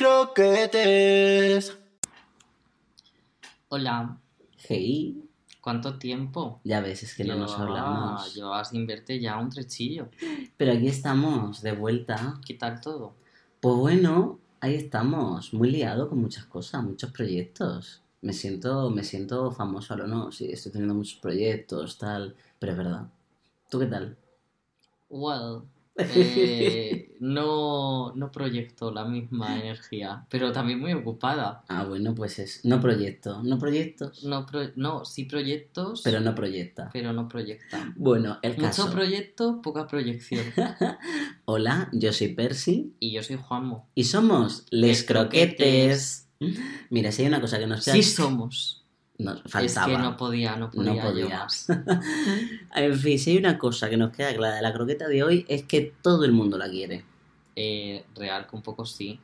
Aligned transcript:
croquetes. 0.00 1.76
Hola, 3.68 4.18
Hey, 4.56 5.28
¿cuánto 5.60 5.98
tiempo? 5.98 6.58
ya 6.64 6.80
ves, 6.80 7.02
es 7.02 7.14
que 7.14 7.24
no 7.24 7.36
nos 7.36 7.52
hablamos. 7.58 8.34
Llevaba 8.34 8.64
sin 8.64 8.86
verte 8.86 9.20
ya 9.20 9.36
un 9.36 9.50
trechillo. 9.50 10.08
Pero 10.56 10.72
aquí 10.72 10.88
estamos, 10.88 11.60
de 11.60 11.72
vuelta. 11.72 12.40
¿Qué 12.46 12.54
tal 12.54 12.80
todo? 12.80 13.12
Pues 13.60 13.76
bueno, 13.76 14.38
ahí 14.60 14.74
estamos, 14.74 15.52
muy 15.52 15.70
liado 15.70 16.08
con 16.08 16.18
muchas 16.18 16.46
cosas, 16.46 16.82
muchos 16.82 17.12
proyectos. 17.12 18.00
Me 18.22 18.32
siento, 18.32 18.88
me 18.88 19.04
siento 19.04 19.50
famoso 19.50 19.92
ahora, 19.92 20.06
¿no? 20.06 20.32
Sí, 20.32 20.50
estoy 20.50 20.72
teniendo 20.72 20.94
muchos 20.94 21.20
proyectos, 21.20 21.98
tal, 21.98 22.34
pero 22.58 22.72
es 22.72 22.78
verdad. 22.78 23.06
¿Tú 23.68 23.78
qué 23.78 23.86
tal? 23.86 24.16
Well, 25.10 25.64
eh, 25.96 27.14
no, 27.20 28.12
no 28.14 28.30
proyecto 28.32 28.90
la 28.90 29.04
misma 29.04 29.58
energía, 29.60 30.24
pero 30.30 30.52
también 30.52 30.78
muy 30.80 30.92
ocupada. 30.92 31.62
Ah, 31.68 31.84
bueno, 31.84 32.14
pues 32.14 32.38
es, 32.38 32.64
no 32.64 32.80
proyecto, 32.80 33.42
no 33.42 33.58
proyectos, 33.58 34.24
No, 34.24 34.46
pro- 34.46 34.70
no 34.76 35.04
sí 35.04 35.24
proyectos, 35.24 36.00
pero 36.02 36.20
no 36.20 36.34
proyecta. 36.34 36.90
pero 36.92 37.12
no 37.12 37.28
proyecta. 37.28 37.92
Bueno, 37.96 38.38
el 38.42 38.52
Mucho 38.52 38.62
caso. 38.62 38.90
proyecto, 38.90 39.60
poca 39.62 39.86
proyección. 39.86 40.44
Hola, 41.44 41.88
yo 41.92 42.12
soy 42.12 42.28
Percy 42.28 42.94
Y 43.00 43.12
yo 43.12 43.22
soy 43.22 43.36
Juanmo. 43.36 43.88
y 43.94 44.04
somos 44.04 44.66
Les 44.70 44.88
Les 45.00 45.04
Croquetes. 45.04 46.28
Mira, 46.88 47.12
si 47.12 47.22
hay 47.22 47.28
una 47.28 47.40
cosa 47.40 47.58
que 47.58 47.66
nos. 47.66 47.84
Sí 47.84 48.02
somos. 48.02 48.79
Nos 49.20 49.44
Es 49.44 49.50
faltaba. 49.52 49.86
que 49.86 49.98
no 49.98 50.16
podía, 50.16 50.56
no 50.56 50.70
podía, 50.70 51.12
yo 51.12 51.28
más. 51.28 51.66
En 52.74 52.96
fin, 52.98 53.18
si 53.18 53.30
hay 53.32 53.36
una 53.38 53.58
cosa 53.58 53.90
que 53.90 53.96
nos 53.96 54.10
queda 54.10 54.34
clara 54.34 54.56
de 54.56 54.62
la 54.62 54.72
croqueta 54.72 55.08
de 55.08 55.22
hoy 55.22 55.44
es 55.48 55.64
que 55.64 55.92
todo 56.02 56.24
el 56.24 56.32
mundo 56.32 56.56
la 56.58 56.68
quiere. 56.70 57.04
Eh, 57.56 58.04
real, 58.14 58.46
que 58.48 58.56
un 58.56 58.62
poco 58.62 58.86
sí. 58.86 59.20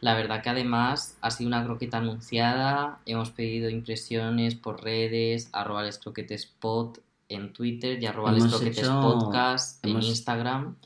La 0.00 0.14
verdad 0.14 0.42
que 0.42 0.48
además 0.48 1.18
ha 1.20 1.30
sido 1.30 1.48
una 1.48 1.62
croqueta 1.64 1.98
anunciada, 1.98 3.00
hemos 3.04 3.30
pedido 3.30 3.68
impresiones 3.68 4.54
por 4.54 4.82
redes, 4.82 5.50
arroba 5.52 5.82
les 5.82 5.98
croquetes 5.98 6.46
pod 6.46 6.96
en 7.28 7.52
Twitter 7.52 8.02
y 8.02 8.06
arroba 8.06 8.32
les 8.32 8.44
Hemos 8.44 8.62
hecho- 8.62 9.00
podcast 9.02 9.84
en 9.84 9.90
hemos- 9.90 10.06
Instagram 10.06 10.76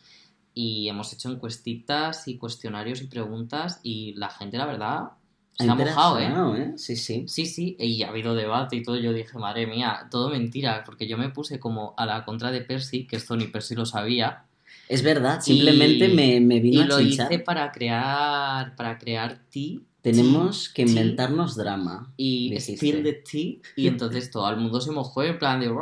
y 0.52 0.88
hemos 0.88 1.12
hecho 1.12 1.30
encuestitas 1.30 2.26
y 2.26 2.38
cuestionarios 2.38 3.02
y 3.02 3.06
preguntas 3.06 3.78
y 3.84 4.14
la 4.14 4.30
gente 4.30 4.56
la 4.58 4.66
verdad 4.66 5.08
se 5.56 5.70
ha 5.70 5.74
mojado, 5.74 6.18
¿eh? 6.18 6.62
¿eh? 6.62 6.72
Sí, 6.76 6.96
sí. 6.96 7.24
Sí, 7.28 7.46
sí, 7.46 7.76
y 7.78 8.02
ha 8.02 8.08
habido 8.08 8.34
debate 8.34 8.76
y 8.76 8.82
todo. 8.82 8.96
Yo 8.96 9.12
dije, 9.12 9.38
madre 9.38 9.66
mía, 9.66 10.08
todo 10.10 10.28
mentira, 10.30 10.82
porque 10.84 11.06
yo 11.06 11.16
me 11.16 11.30
puse 11.30 11.58
como 11.60 11.94
a 11.96 12.06
la 12.06 12.24
contra 12.24 12.50
de 12.50 12.60
Percy, 12.62 13.06
que 13.06 13.16
esto 13.16 13.36
ni 13.36 13.46
Percy 13.46 13.74
lo 13.74 13.86
sabía, 13.86 14.44
Es 14.88 15.02
verdad, 15.02 15.40
simplemente 15.40 16.06
Y- 16.08 16.14
me, 16.14 16.40
me 16.40 16.56
y 16.56 16.60
vino 16.60 16.82
a 16.82 16.86
lo 16.86 16.98
chinchar. 16.98 17.32
hice 17.32 17.38
para 17.42 17.70
crear, 17.72 18.74
para 18.76 18.98
crear 18.98 19.38
tea 19.50 19.78
Tenemos 20.02 20.68
que 20.68 20.84
tea. 20.84 20.90
inventarnos 20.90 21.56
drama. 21.56 22.12
y 22.18 22.54
spill 22.60 23.02
the 23.02 23.12
tea, 23.14 23.54
y 23.76 23.86
entonces 23.88 24.30
todo 24.30 24.50
el 24.50 24.56
mundo 24.58 24.80
se 24.80 24.90
mojó 24.90 25.22
en 25.22 25.38
plan 25.38 25.60
de... 25.60 25.72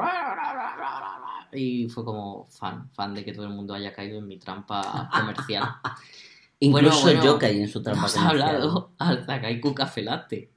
Y 1.54 1.88
fue 1.88 2.04
como 2.04 2.46
fan, 2.46 2.88
fan 2.94 3.14
de 3.14 3.24
que 3.24 3.32
todo 3.32 3.44
el 3.46 3.52
mundo 3.52 3.74
haya 3.74 3.92
caído 3.92 4.18
en 4.18 4.26
mi 4.28 4.38
trampa 4.38 5.10
comercial. 5.12 5.64
Incluso 6.62 7.02
bueno, 7.02 7.24
yo 7.24 7.38
caí 7.38 7.60
en 7.60 7.68
su 7.68 7.82
trampa 7.82 8.02
Hemos 8.02 8.16
hablado 8.16 8.92
al 8.98 9.24
Zakaiku 9.24 9.74
Café 9.74 10.02
Latte. 10.02 10.52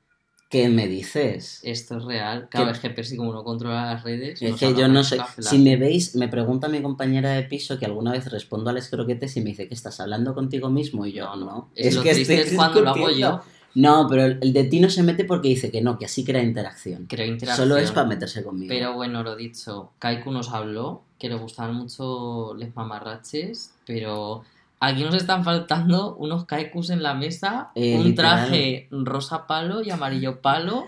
¿Qué 0.50 0.70
me 0.70 0.88
dices? 0.88 1.60
Esto 1.64 1.98
es 1.98 2.04
real. 2.04 2.48
Cada 2.52 2.66
vez 2.68 2.80
que 2.80 2.92
Percy, 2.92 3.18
como 3.18 3.34
no 3.34 3.44
controla 3.44 3.94
las 3.94 4.04
redes... 4.04 4.40
Es 4.40 4.56
que 4.56 4.76
yo 4.76 4.88
no 4.88 5.04
sé. 5.04 5.18
Si 5.40 5.58
me 5.58 5.76
veis, 5.76 6.16
me 6.16 6.28
pregunta 6.28 6.68
mi 6.68 6.82
compañera 6.84 7.32
de 7.32 7.44
piso 7.44 7.80
que 7.80 7.86
alguna 7.86 8.12
vez 8.12 8.30
respondo 8.32 8.70
a 8.70 8.74
los 8.74 8.88
croquetes 8.88 9.36
y 9.36 9.42
me 9.42 9.50
dice 9.50 9.68
que 9.68 9.74
estás 9.74 10.00
hablando 10.00 10.36
contigo 10.36 10.70
mismo 10.70 11.08
y 11.08 11.14
yo 11.14 11.36
no. 11.36 11.72
Es, 11.74 11.96
lo 11.96 12.04
triste 12.04 12.42
es 12.42 12.54
cuando 12.54 12.82
lo 12.82 12.92
hago 12.92 13.10
yo. 13.10 13.42
No, 13.74 14.08
pero 14.08 14.26
el 14.26 14.54
de 14.54 14.64
ti 14.66 14.80
no 14.80 14.90
se 14.92 15.02
mete 15.02 15.26
porque 15.26 15.50
dice 15.50 15.72
que 15.72 15.82
no, 15.82 15.98
que 15.98 16.06
así 16.06 16.24
crea 16.24 16.44
interacción. 16.44 17.08
Creo 17.08 17.26
interacción. 17.26 17.68
Solo 17.68 17.78
es 17.78 17.92
para 17.92 18.08
meterse 18.08 18.44
conmigo. 18.44 18.70
Pero 18.70 18.94
bueno, 18.94 19.24
lo 19.24 19.36
dicho, 19.36 19.94
Kaiku 19.98 20.32
nos 20.32 20.52
habló 20.52 21.04
que 21.18 21.28
le 21.28 21.36
gustaban 21.36 21.76
mucho 21.76 22.54
les 22.56 22.74
mamarraches, 22.76 23.74
pero 23.86 24.44
aquí 24.88 25.04
nos 25.04 25.16
están 25.16 25.44
faltando 25.44 26.16
unos 26.16 26.46
Kaikus 26.46 26.90
en 26.90 27.02
la 27.04 27.14
mesa, 27.14 27.72
Eh, 27.76 27.98
un 27.98 28.04
literal. 28.06 28.48
traje 28.48 28.88
rosa 28.92 29.48
palo 29.48 29.82
y 29.82 29.90
amarillo 29.90 30.42
palo 30.42 30.86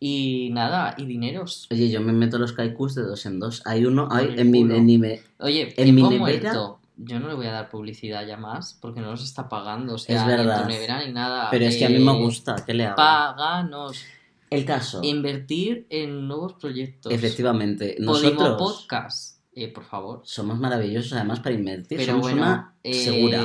y 0.00 0.50
nada, 0.52 0.94
y 0.96 1.06
dineros. 1.06 1.66
Oye, 1.70 1.90
yo 1.90 2.00
me 2.00 2.12
meto 2.12 2.38
los 2.38 2.52
kaikus 2.52 2.94
de 2.94 3.02
dos 3.02 3.26
en 3.26 3.40
dos. 3.40 3.62
Hay 3.66 3.84
uno, 3.84 4.08
Por 4.08 4.18
ay, 4.18 4.26
el 4.26 4.38
en 4.38 4.50
mi, 4.52 4.60
en 4.60 4.86
mi 4.86 4.96
me- 4.98 5.20
Oye, 5.40 5.74
En 5.76 5.94
mi 5.94 6.02
nevera- 6.02 6.18
muerto. 6.20 6.78
Yo 7.00 7.20
no 7.20 7.28
le 7.28 7.34
voy 7.34 7.46
a 7.46 7.52
dar 7.52 7.68
publicidad 7.68 8.26
ya 8.26 8.36
más 8.36 8.76
porque 8.80 9.00
no 9.00 9.10
nos 9.10 9.22
está 9.22 9.48
pagando, 9.48 9.94
o 9.94 9.98
sea, 9.98 10.16
Es 10.16 10.26
ni 10.26 10.32
en 10.32 10.38
verdad. 10.38 10.62
tu 10.62 10.68
nevera 10.68 11.04
ni 11.06 11.12
nada. 11.12 11.48
Pero 11.50 11.64
es 11.64 11.76
que 11.76 11.84
a 11.84 11.88
mí 11.88 11.98
me 12.00 12.10
Eh, 12.12 12.22
gusta, 12.22 12.56
¿qué 12.66 12.74
le 12.74 12.86
hago? 12.86 12.96
Páganos. 12.96 14.04
El 14.50 14.64
caso, 14.64 15.00
Invertir 15.04 15.86
en 15.90 16.26
nuevos 16.26 16.54
proyectos. 16.54 17.12
efectivamente, 17.12 17.96
nosotros 18.00 18.56
Podcast, 18.58 19.37
eh, 19.64 19.68
por 19.68 19.84
favor. 19.84 20.20
somos 20.24 20.58
maravillosos 20.58 21.12
además 21.14 21.40
para 21.40 21.54
invertir. 21.54 21.98
Pero 21.98 22.12
Somos 22.12 22.22
bueno, 22.26 22.42
una 22.42 22.74
eh, 22.84 22.94
segura. 22.94 23.44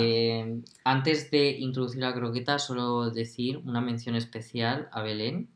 antes 0.83 1.29
de 1.31 1.51
introducir 1.51 2.01
la 2.01 2.13
croqueta, 2.13 2.59
solo 2.59 3.09
decir 3.09 3.57
una 3.65 3.81
mención 3.81 4.15
especial 4.15 4.89
a 4.91 5.01
Belén. 5.01 5.49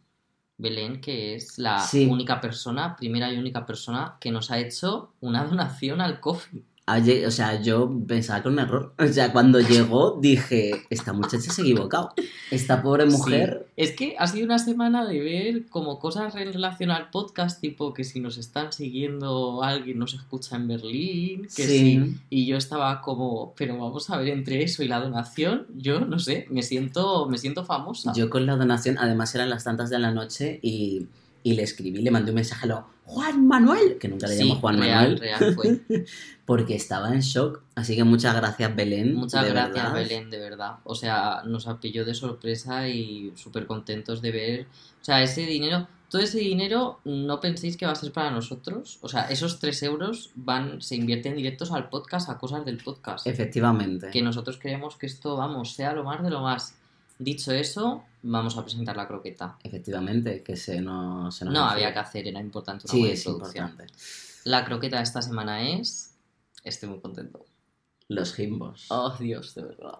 Belén, 0.59 1.01
que 1.01 1.35
es 1.35 1.59
la 1.59 1.79
Sí. 1.79 2.07
única 2.07 2.41
persona, 2.41 2.95
primera 2.95 3.31
y 3.31 3.37
única 3.37 3.65
persona 3.65 4.17
que 4.19 4.31
nos 4.31 4.49
ha 4.49 4.57
hecho 4.59 5.13
una 5.19 5.43
donación 5.45 6.01
al 6.01 6.19
coffee. 6.19 6.63
O 6.87 7.31
sea, 7.31 7.61
yo 7.61 7.91
pensaba 8.07 8.41
que 8.41 8.47
era 8.47 8.53
un 8.53 8.59
error. 8.59 8.93
O 8.99 9.07
sea, 9.07 9.33
cuando 9.33 9.59
llegó 9.59 10.17
dije, 10.21 10.83
esta 10.89 11.11
muchacha 11.11 11.51
se 11.51 11.61
ha 11.61 11.65
equivocado. 11.65 12.13
Esta 12.49 12.81
pobre 12.81 13.05
mujer... 13.05 13.65
Sí. 13.65 13.73
Es 13.77 13.91
que 13.91 14.15
ha 14.17 14.25
sido 14.25 14.45
una 14.45 14.57
semana 14.57 15.05
de 15.05 15.19
ver 15.19 15.67
como 15.67 15.99
cosas 15.99 16.35
en 16.35 16.51
relación 16.53 16.89
al 16.89 17.09
podcast, 17.09 17.59
tipo 17.61 17.93
que 17.93 18.03
si 18.03 18.19
nos 18.19 18.37
están 18.37 18.71
siguiendo 18.71 19.61
alguien 19.63 19.99
nos 19.99 20.13
escucha 20.13 20.55
en 20.55 20.67
Berlín, 20.67 21.41
que 21.43 21.63
Sí. 21.63 21.67
sí. 21.67 22.15
Y 22.29 22.45
yo 22.45 22.57
estaba 22.57 23.01
como, 23.01 23.53
pero 23.57 23.77
vamos 23.77 24.09
a 24.09 24.17
ver 24.17 24.29
entre 24.29 24.63
eso 24.63 24.81
y 24.81 24.87
la 24.87 24.99
donación, 24.99 25.67
yo 25.75 25.99
no 25.99 26.19
sé, 26.19 26.47
me 26.49 26.63
siento, 26.63 27.27
me 27.27 27.37
siento 27.37 27.65
famosa. 27.65 28.13
Yo 28.15 28.29
con 28.29 28.45
la 28.45 28.55
donación, 28.55 28.97
además 28.97 29.35
eran 29.35 29.49
las 29.49 29.63
tantas 29.63 29.89
de 29.89 29.99
la 29.99 30.11
noche 30.11 30.59
y, 30.63 31.05
y 31.47 31.53
le 31.53 31.63
escribí, 31.63 32.01
le 32.01 32.11
mandé 32.11 32.31
un 32.31 32.35
mensaje 32.35 32.65
a 32.65 32.67
lo 32.67 32.87
Juan 33.05 33.47
Manuel, 33.47 33.97
que 33.97 34.09
nunca 34.09 34.27
le 34.27 34.35
Sí, 34.35 34.43
llamo 34.43 34.59
Juan 34.59 34.81
real, 34.81 35.13
Manuel, 35.13 35.17
real 35.17 35.55
fue. 35.55 35.79
porque 36.45 36.75
estaba 36.75 37.13
en 37.13 37.21
shock. 37.21 37.61
Así 37.73 37.95
que 37.95 38.03
muchas 38.03 38.35
gracias, 38.35 38.75
Belén. 38.75 39.15
Muchas 39.15 39.45
de 39.45 39.51
gracias, 39.51 39.75
verdad. 39.75 39.93
Belén, 39.93 40.29
de 40.29 40.39
verdad. 40.39 40.71
O 40.83 40.93
sea, 40.93 41.43
nos 41.45 41.65
pilló 41.79 42.03
de 42.03 42.13
sorpresa 42.13 42.89
y 42.89 43.31
súper 43.37 43.65
contentos 43.65 44.21
de 44.21 44.31
ver. 44.31 44.67
O 45.01 45.05
sea, 45.05 45.23
ese 45.23 45.45
dinero, 45.45 45.87
todo 46.09 46.21
ese 46.21 46.39
dinero 46.39 46.99
no 47.05 47.39
penséis 47.39 47.77
que 47.77 47.85
va 47.85 47.93
a 47.93 47.95
ser 47.95 48.11
para 48.11 48.29
nosotros. 48.29 48.99
O 48.99 49.07
sea, 49.07 49.29
esos 49.29 49.61
3 49.61 49.83
euros 49.83 50.31
van, 50.35 50.81
se 50.81 50.97
invierten 50.97 51.37
directos 51.37 51.71
al 51.71 51.87
podcast, 51.87 52.29
a 52.29 52.37
cosas 52.37 52.65
del 52.65 52.79
podcast. 52.79 53.25
Efectivamente. 53.25 54.09
Que 54.11 54.21
nosotros 54.21 54.59
creemos 54.61 54.97
que 54.97 55.05
esto, 55.05 55.37
vamos, 55.37 55.75
sea 55.75 55.93
lo 55.93 56.03
más 56.03 56.21
de 56.21 56.29
lo 56.29 56.41
más. 56.41 56.75
Dicho 57.19 57.53
eso, 57.53 58.03
vamos 58.29 58.57
a 58.57 58.63
presentar 58.63 58.95
la 58.95 59.07
croqueta. 59.07 59.57
Efectivamente, 59.63 60.43
que 60.43 60.55
se 60.55 60.81
nos... 60.81 61.35
Se 61.35 61.45
nos 61.45 61.53
No 61.53 61.65
había 61.65 61.91
que 61.93 61.99
hacer, 61.99 62.27
era 62.27 62.39
importante 62.39 62.85
una 62.85 62.91
Sí, 62.91 62.99
buena 62.99 63.13
es 63.13 63.25
importante. 63.25 63.87
La 64.43 64.63
croqueta 64.65 64.97
de 64.97 65.03
esta 65.03 65.21
semana 65.21 65.69
es. 65.69 66.15
Estoy 66.63 66.89
muy 66.89 66.99
contento. 66.99 67.45
Los 68.07 68.33
gimbos. 68.33 68.85
Oh, 68.89 69.13
Dios, 69.19 69.55
de 69.55 69.63
verdad. 69.63 69.99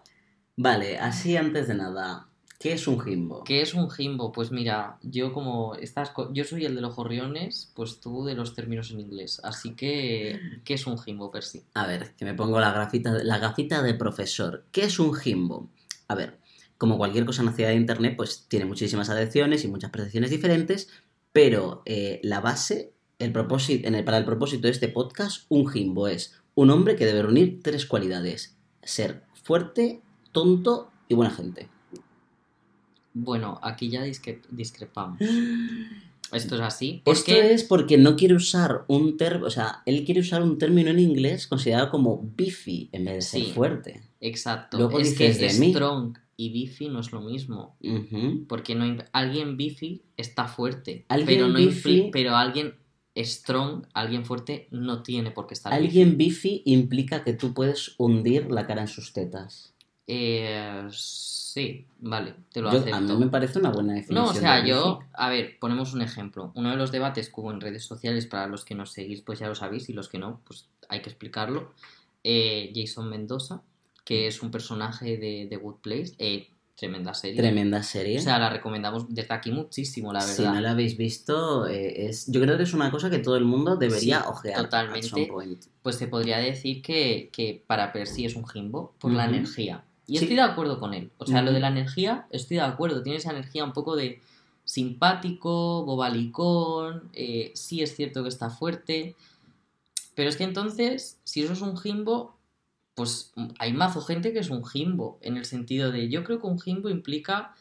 Vale, 0.55 0.97
así 0.97 1.35
antes 1.37 1.67
de 1.67 1.75
nada, 1.75 2.27
¿qué 2.59 2.73
es 2.73 2.87
un 2.87 2.99
gimbo? 2.99 3.43
¿Qué 3.43 3.61
es 3.61 3.73
un 3.73 3.89
jimbo? 3.91 4.31
Pues 4.31 4.51
mira, 4.51 4.97
yo 5.03 5.33
como 5.33 5.75
estas 5.75 6.09
co- 6.11 6.33
yo 6.33 6.43
soy 6.43 6.65
el 6.65 6.73
de 6.75 6.81
los 6.81 6.95
gorriones, 6.95 7.71
pues 7.75 7.99
tú 7.99 8.25
de 8.25 8.33
los 8.33 8.55
términos 8.55 8.89
en 8.91 9.01
inglés. 9.01 9.39
Así 9.43 9.75
que, 9.75 10.39
¿qué 10.63 10.73
es 10.75 10.87
un 10.87 10.97
jimbo, 10.97 11.29
Percy? 11.29 11.63
A 11.75 11.85
ver, 11.85 12.15
que 12.15 12.25
me 12.25 12.33
pongo 12.33 12.59
la 12.59 12.71
gafita, 12.71 13.11
la 13.23 13.37
gafita 13.37 13.83
de 13.83 13.93
profesor. 13.93 14.65
¿Qué 14.71 14.85
es 14.85 14.97
un 14.99 15.13
gimbo? 15.13 15.69
A 16.07 16.15
ver, 16.15 16.39
como 16.77 16.97
cualquier 16.97 17.25
cosa 17.25 17.43
nacida 17.43 17.69
de 17.69 17.75
internet, 17.75 18.15
pues 18.17 18.45
tiene 18.47 18.65
muchísimas 18.65 19.09
adaptaciones 19.09 19.63
y 19.63 19.67
muchas 19.67 19.91
percepciones 19.91 20.29
diferentes, 20.29 20.89
pero 21.31 21.81
eh, 21.85 22.19
la 22.23 22.39
base, 22.41 22.93
el 23.19 23.31
propósito, 23.31 23.87
en 23.87 23.95
el, 23.95 24.03
para 24.03 24.17
el 24.17 24.25
propósito 24.25 24.67
de 24.67 24.71
este 24.71 24.87
podcast, 24.89 25.45
un 25.49 25.67
gimbo 25.67 26.07
es 26.07 26.35
un 26.55 26.69
hombre 26.71 26.95
que 26.95 27.05
debe 27.05 27.21
reunir 27.23 27.61
tres 27.63 27.85
cualidades: 27.85 28.55
ser 28.83 29.23
fuerte, 29.43 30.01
tonto 30.31 30.89
y 31.07 31.15
buena 31.15 31.31
gente. 31.33 31.69
Bueno, 33.13 33.59
aquí 33.63 33.89
ya 33.89 34.05
discre- 34.05 34.41
discrepamos. 34.49 35.19
Esto 36.33 36.55
es 36.55 36.61
así. 36.61 37.01
Esto 37.05 37.31
es 37.31 37.63
porque 37.63 37.97
no 37.97 38.17
quiere 38.17 38.35
usar 38.35 38.83
un 38.89 39.15
término, 39.15 39.47
o 39.47 39.49
sea, 39.49 39.81
él 39.85 40.03
quiere 40.03 40.19
usar 40.19 40.43
un 40.43 40.57
término 40.57 40.89
en 40.89 40.99
inglés 40.99 41.47
considerado 41.47 41.89
como 41.89 42.21
beefy 42.35 42.89
en 42.91 43.05
vez 43.05 43.15
de 43.15 43.21
ser 43.21 43.53
fuerte. 43.53 44.01
exacto, 44.19 44.77
Luego 44.77 44.99
es 44.99 45.17
que 45.17 45.29
dices 45.29 45.53
de 45.53 45.65
mí. 45.65 45.73
Y 46.37 46.53
beefy 46.53 46.87
no 46.87 46.99
es 47.01 47.11
lo 47.11 47.19
mismo. 47.21 47.75
Porque 48.47 48.75
no 48.75 48.85
alguien 49.11 49.57
beefy 49.57 50.03
está 50.15 50.47
fuerte, 50.47 51.05
Alguien 51.09 51.27
pero 51.39 51.49
no 51.49 51.59
impli- 51.59 52.09
pero 52.11 52.35
alguien 52.35 52.75
strong, 53.17 53.85
alguien 53.93 54.23
fuerte 54.23 54.67
no 54.71 55.01
tiene 55.01 55.31
por 55.31 55.47
qué 55.47 55.55
estar. 55.55 55.73
Alguien 55.73 56.17
beefy 56.17 56.61
implica 56.65 57.23
que 57.23 57.33
tú 57.33 57.53
puedes 57.53 57.95
hundir 57.97 58.51
la 58.51 58.67
cara 58.67 58.81
en 58.81 58.87
sus 58.87 59.11
tetas. 59.13 59.73
Eh, 60.05 60.87
sí, 60.91 61.85
vale, 61.99 62.35
te 62.53 62.61
lo 62.61 62.71
Yo- 62.71 62.77
acepto. 62.77 62.95
a 62.95 63.01
mí 63.01 63.15
me 63.17 63.27
parece 63.27 63.59
una 63.59 63.71
buena 63.71 63.93
definición. 63.93 64.23
No, 64.25 64.29
o 64.31 64.33
sea, 64.33 64.61
de 64.61 64.69
yo, 64.69 64.99
a 65.13 65.29
ver, 65.29 65.57
ponemos 65.59 65.93
un 65.93 66.01
ejemplo. 66.01 66.51
Uno 66.55 66.69
de 66.69 66.77
los 66.77 66.91
debates 66.91 67.29
que 67.29 67.41
hubo 67.41 67.51
en 67.51 67.59
redes 67.59 67.83
sociales, 67.83 68.27
para 68.27 68.47
los 68.47 68.63
que 68.63 68.75
nos 68.75 68.91
seguís, 68.91 69.21
pues 69.21 69.39
ya 69.39 69.47
lo 69.47 69.55
sabéis, 69.55 69.89
y 69.89 69.93
los 69.93 70.07
que 70.07 70.19
no, 70.19 70.39
pues 70.45 70.69
hay 70.87 71.01
que 71.01 71.09
explicarlo. 71.09 71.73
Eh, 72.23 72.71
Jason 72.75 73.09
Mendoza, 73.09 73.63
que 74.07 74.27
es 74.27 74.41
un 74.41 74.51
personaje 74.51 75.17
de 75.17 75.47
The 75.49 75.57
Good 75.57 75.75
Place, 75.81 76.13
eh, 76.17 76.47
tremenda 76.75 77.13
serie. 77.13 77.35
Tremenda 77.41 77.83
serie. 77.83 78.19
O 78.19 78.21
sea, 78.21 78.39
la 78.39 78.49
recomendamos 78.49 79.05
desde 79.13 79.33
aquí 79.33 79.51
muchísimo, 79.51 80.13
la 80.13 80.21
si 80.21 80.41
verdad. 80.43 80.53
no 80.55 80.61
la 80.61 80.71
habéis 80.71 80.95
visto, 80.95 81.67
eh, 81.67 82.07
es, 82.07 82.25
yo 82.31 82.39
creo 82.39 82.55
que 82.55 82.63
es 82.63 82.73
una 82.73 82.89
cosa 82.89 83.09
que 83.09 83.19
todo 83.19 83.35
el 83.35 83.43
mundo 83.43 83.75
debería 83.75 84.21
Sí, 84.21 84.25
ojear. 84.29 84.61
totalmente. 84.61 85.07
at 85.07 85.11
some 85.11 85.25
point. 85.27 85.61
Pues 85.81 85.97
se 85.97 86.07
podría 86.07 86.37
decir 86.37 86.81
que, 86.81 87.29
que 87.33 87.61
para 87.67 87.91
Percy 87.91 88.23
es 88.25 88.35
un 88.37 88.47
Jimbo 88.47 88.93
por 88.99 89.11
la 89.11 89.25
energía. 89.25 89.83
Y 90.05 90.19
Sí. 90.19 90.23
estoy 90.23 90.35
de 90.37 90.43
acuerdo 90.43 90.79
con 90.79 90.93
él. 90.93 91.11
O 91.17 91.25
sea, 91.25 91.41
lo 91.41 91.51
de 91.51 91.59
la 91.59 91.67
energía, 91.67 92.27
estoy 92.29 92.57
de 92.57 92.63
acuerdo. 92.63 93.03
Tiene 93.03 93.17
esa 93.17 93.31
energía 93.31 93.65
un 93.65 93.73
poco 93.73 93.97
de 93.97 94.21
simpático, 94.63 95.83
bobalicón. 95.83 97.09
eh, 97.13 97.51
sí 97.55 97.81
es 97.81 97.95
cierto 97.95 98.23
que 98.23 98.29
está 98.29 98.49
fuerte. 98.49 99.15
Pero 100.15 100.29
es 100.29 100.37
que 100.37 100.45
entonces, 100.45 101.17
si 101.25 101.41
eso 101.43 101.51
es 101.53 101.61
un 101.61 101.75
Jimbo, 101.77 102.36
pues 102.97 103.31
hay 103.59 103.73
mazo 103.73 104.01
gente 104.01 104.33
que 104.33 104.39
es 104.39 104.49
un 104.49 104.65
Jimbo. 104.65 105.19
En 105.21 105.37
el 105.37 105.45
sentido 105.45 105.91
de, 105.91 106.09
yo 106.09 106.23
creo 106.23 106.41
que 106.41 106.47
un 106.47 106.59
Jimbo 106.59 106.89
implica, 106.89 107.53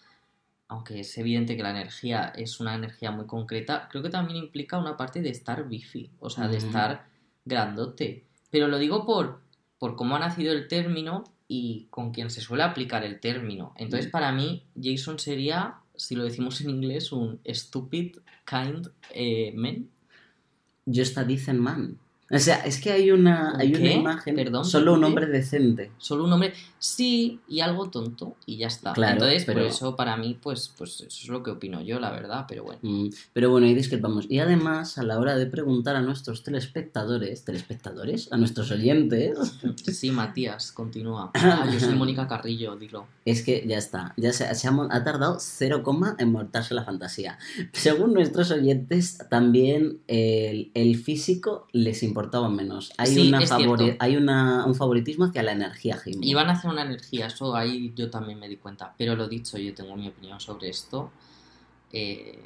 aunque 0.67 1.00
es 1.00 1.19
evidente 1.19 1.59
que 1.59 1.62
la 1.62 1.73
energía 1.73 2.33
es 2.35 2.59
una 2.59 2.75
energía 2.75 3.11
muy 3.11 3.27
concreta, 3.27 3.87
creo 3.91 4.03
que 4.03 4.09
también 4.09 4.38
implica 4.38 4.79
una 4.79 4.97
parte 4.97 5.21
de 5.21 5.29
estar 5.29 5.69
bifi. 5.69 6.09
O 6.21 6.31
sea, 6.31 6.49
de 6.49 6.56
estar 6.56 7.05
grandote. 7.44 8.25
Pero 8.50 8.67
lo 8.67 8.79
digo 8.79 9.05
por, 9.05 9.43
por 9.79 9.94
cómo 9.94 10.17
ha 10.17 10.21
nacido 10.21 10.55
el 10.55 10.69
término 10.69 11.25
y 11.47 11.87
con 11.91 12.12
quien 12.12 12.31
se 12.31 12.41
suele 12.41 12.62
aplicar 12.62 13.05
el 13.05 13.21
término. 13.21 13.75
Entonces, 13.77 14.09
Mm. 14.09 14.12
para 14.12 14.32
mí, 14.32 14.65
Jason 14.82 15.19
sería, 15.19 15.75
si 15.97 16.15
lo 16.17 16.25
decimos 16.25 16.62
en 16.62 16.71
inglés, 16.71 17.12
un 17.12 17.41
stupid 17.47 18.17
kind 18.47 18.89
eh, 19.11 19.53
man. 19.55 19.91
Just 20.87 21.19
a 21.19 21.25
decent 21.25 21.61
man. 21.61 21.99
O 22.28 22.38
sea, 22.38 22.56
es 22.64 22.81
que 22.81 22.90
hay 22.90 23.12
una, 23.12 23.52
¿Un 23.55 23.61
hay 23.61 23.75
una 23.75 23.93
imagen. 23.93 24.34
Perdón, 24.34 24.64
solo 24.64 24.94
un 24.94 25.05
hombre 25.05 25.26
decente. 25.26 25.93
Solo 25.99 26.25
un 26.25 26.32
hombre, 26.32 26.52
sí, 26.81 27.40
y 27.49 27.61
algo 27.61 27.88
tonto, 27.88 28.34
y 28.46 28.56
ya 28.56 28.67
está. 28.67 28.93
Claro, 28.94 29.12
Entonces, 29.14 29.44
por 29.44 29.55
pero- 29.55 29.67
eso, 29.67 29.94
para 29.94 30.17
mí, 30.17 30.37
pues, 30.43 30.73
pues 30.76 31.02
eso 31.02 31.06
es 31.23 31.28
lo 31.28 31.43
que 31.44 31.52
opino 31.52 31.81
yo, 31.82 32.00
la 32.00 32.11
verdad, 32.11 32.46
pero 32.49 32.64
bueno. 32.64 32.81
Mm, 32.82 33.11
Pero 33.32 33.50
bueno, 33.50 33.67
ahí 33.69 33.75
discrepamos. 33.75 34.26
Y 34.28 34.40
además, 34.40 34.99
a 34.99 35.05
la 35.05 35.19
hora 35.20 35.37
de 35.37 35.46
preguntar 35.46 35.94
a 35.94 36.00
nuestros 36.02 36.43
telespectadores, 36.43 37.44
telespectadores, 37.44 38.32
a 38.32 38.37
nuestros 38.37 38.70
oyentes, 38.72 39.38
Sí, 39.87 40.11
Matías, 40.11 40.72
continúa. 40.72 41.31
Ah, 41.58 41.69
yo 41.72 41.79
soy 41.79 41.94
Mónica 41.94 42.26
Carrillo, 42.26 42.75
dilo. 42.76 43.06
es 43.25 43.43
que 43.43 43.64
ya 43.69 43.79
está. 43.79 44.14
Ya 44.17 44.32
se, 44.32 44.52
se 44.55 44.67
ha, 44.69 44.72
ha 44.90 45.05
tardado 45.05 45.38
cero 45.40 45.82
coma 45.84 46.17
en 46.19 46.32
montarse 46.32 46.75
la 46.75 46.84
fantasía. 46.84 47.38
Según 47.72 48.12
nuestros 48.14 48.50
oyentes, 48.50 49.19
también 49.31 50.00
el, 50.08 50.70
el 50.75 50.96
físico 50.96 51.69
les 51.72 52.02
importaba 52.17 52.49
menos. 52.49 52.93
Hay, 52.97 53.09
Sí, 53.15 53.29
una 53.29 53.41
favori- 53.43 53.97
hay 53.99 54.17
una, 54.17 54.65
un 54.65 54.75
favoritismo 54.75 55.27
hacia 55.27 55.43
la 55.43 55.53
energía 55.53 55.99
Jimbo. 55.99 56.21
Iban 56.25 56.49
a 56.49 56.53
hacer 56.53 56.71
una 56.71 56.83
energía, 56.83 57.27
eso 57.27 57.55
ahí 57.55 57.93
yo 57.95 58.09
también 58.11 58.39
me 58.41 58.49
di 58.49 58.57
cuenta. 58.57 58.95
Pero 58.97 59.15
lo 59.17 59.29
dicho, 59.29 59.59
yo 59.59 59.75
tengo 59.75 59.95
mi 59.97 60.09
opinión 60.09 60.41
sobre 60.41 60.69
esto. 60.71 61.11
eh, 61.93 62.43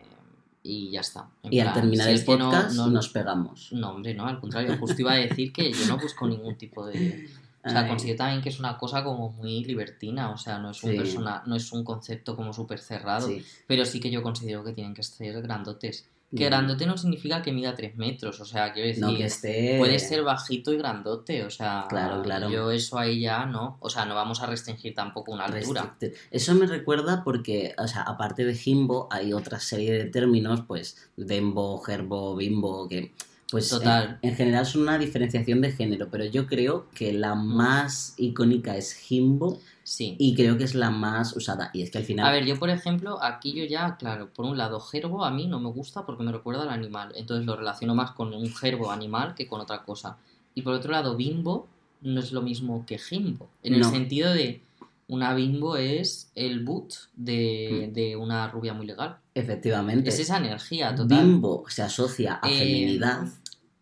y 0.63 0.91
ya 0.91 1.01
está. 1.01 1.27
En 1.43 1.53
Y 1.55 1.61
al 1.61 1.69
plan, 1.69 1.81
terminar 1.81 2.07
si 2.09 2.13
el 2.13 2.25
que 2.27 2.37
no- 2.37 2.51
podcast 2.51 2.77
no, 2.77 2.87
nos 2.89 3.09
pegamos. 3.09 3.73
no, 3.73 3.91
hombre, 3.93 4.13
no, 4.15 4.27
al 4.27 4.39
contrario. 4.39 4.77
Justo 4.79 5.01
iba 5.01 5.13
a 5.13 5.17
decir 5.17 5.53
que 5.53 5.73
yo 5.73 5.87
no 5.87 5.97
busco 5.97 6.27
ningún 6.29 6.57
tipo 6.57 6.85
de. 6.87 7.29
O 7.65 7.69
sea, 7.71 7.81
Ay. 7.85 7.89
considero 7.89 8.19
también 8.19 8.43
que 8.43 8.51
es 8.51 8.59
una 8.61 8.77
cosa 8.77 9.03
como 9.03 9.31
muy 9.31 9.65
libertina. 9.65 10.31
O 10.31 10.37
sea, 10.37 10.59
no 10.59 10.71
es 10.73 10.83
un 10.85 10.91
Sí. 10.91 10.97
persona, 10.99 11.43
no 11.47 11.57
es 11.57 11.73
un 11.73 11.83
concepto 11.85 12.37
como 12.37 12.53
súper 12.53 12.79
cerrado. 12.81 13.27
Sí. 13.29 13.43
Pero 13.67 13.87
sí 13.87 13.99
que 14.01 14.11
yo 14.11 14.23
considero 14.23 14.63
que 14.63 14.73
tienen 14.73 14.93
que 14.95 15.03
ser 15.03 15.41
grandotes. 15.41 16.07
Que 16.35 16.45
grandote 16.45 16.87
no 16.87 16.97
significa 16.97 17.43
que 17.43 17.53
mida 17.53 17.75
3 17.75 17.97
metros. 17.97 18.41
O 18.41 18.45
sea, 18.45 18.73
quiero 18.73 18.89
decir. 18.89 19.03
No, 19.03 19.17
que 19.17 19.25
esté... 19.25 19.79
Puede 19.79 19.99
ser 19.99 20.23
bajito 20.23 20.73
y 20.73 20.77
grandote, 20.77 21.45
o 21.45 21.51
sea, 21.51 21.87
Claro, 21.89 22.23
claro. 22.23 22.49
yo 22.49 22.71
eso 22.71 22.99
ahí 22.99 23.21
ya 23.21 23.47
no, 23.47 23.79
o 23.81 23.91
sea, 23.91 24.05
no 24.05 24.15
vamos 24.15 24.41
a 24.41 24.47
restringir 24.47 24.95
tampoco 24.95 25.33
una 25.33 25.47
altura. 25.47 25.97
Eso 26.31 26.55
me 26.55 26.67
recuerda 26.67 27.25
porque, 27.25 27.75
o 27.79 27.89
sea, 27.89 28.03
aparte 28.03 28.45
de 28.45 28.55
Jimbo, 28.55 29.09
hay 29.11 29.33
otra 29.33 29.59
serie 29.59 29.93
de 29.93 30.05
términos, 30.05 30.63
pues, 30.67 31.11
Dembo, 31.17 31.79
Gerbo, 31.81 32.37
Bimbo, 32.37 32.87
que, 32.89 33.13
pues, 33.51 33.69
Total. 33.69 34.19
En, 34.23 34.31
en 34.31 34.37
general 34.37 34.65
son 34.67 34.83
una 34.83 34.99
diferenciación 34.99 35.61
de 35.61 35.73
género, 35.73 36.09
pero 36.11 36.25
yo 36.25 36.47
creo 36.47 36.89
que 36.95 37.13
la 37.13 37.35
más 37.35 38.15
icónica 38.17 38.77
es 38.77 38.93
Jimbo 38.95 39.59
Sí. 39.83 40.15
y 40.21 40.37
creo 40.37 40.57
que 40.57 40.63
es 40.65 40.75
la 40.77 40.91
más 40.91 41.35
usada. 41.37 41.71
Y 41.73 41.83
es 41.83 41.91
que 41.91 41.99
al 41.99 42.05
final... 42.05 42.27
A 42.27 42.31
ver, 42.31 42.45
yo 42.45 42.57
por 42.59 42.71
ejemplo, 42.71 43.21
aquí 43.23 43.53
yo 43.55 43.65
ya, 43.65 43.97
claro, 43.97 44.29
por 44.33 44.47
un 44.47 44.57
lado, 44.57 44.79
gerbo 44.79 45.25
a 45.25 45.33
mí 45.33 45.49
no 45.49 45.59
me 45.59 45.71
gusta 45.71 46.07
porque 46.07 46.23
me 46.23 46.31
recuerda 46.31 46.63
al 46.63 46.69
animal, 46.71 47.13
entonces 47.17 47.45
lo 47.45 47.57
relaciono 47.57 47.95
más 47.97 48.13
con 48.13 48.33
un 48.33 48.55
gerbo 48.55 48.93
animal 48.93 49.35
que 49.35 49.49
con 49.49 49.61
otra 49.61 49.83
cosa. 49.83 50.17
Y 50.55 50.63
por 50.63 50.75
otro 50.75 50.93
lado, 50.93 51.17
bimbo 51.17 51.67
no 52.03 52.21
es 52.21 52.31
lo 52.31 52.41
mismo 52.43 52.85
que 52.87 52.99
jimbo, 52.99 53.49
en 53.65 53.75
el 53.75 53.81
No. 53.81 53.91
sentido 53.91 54.33
de 54.33 54.63
una 55.09 55.35
bimbo 55.35 55.77
es 55.77 56.31
el 56.37 56.61
boot 56.65 56.95
de, 57.17 57.89
Mm. 57.89 57.93
de 57.93 58.17
una 58.17 58.47
rubia 58.49 58.73
muy 58.73 58.87
legal. 58.87 59.17
efectivamente, 59.35 60.09
Es 60.11 60.19
esa 60.21 60.37
energía 60.37 60.95
total. 60.95 61.25
Bimbo 61.27 61.65
se 61.69 61.83
asocia 61.83 62.39
a 62.43 62.49
Eh, 62.51 62.59
feminidad. 62.59 63.23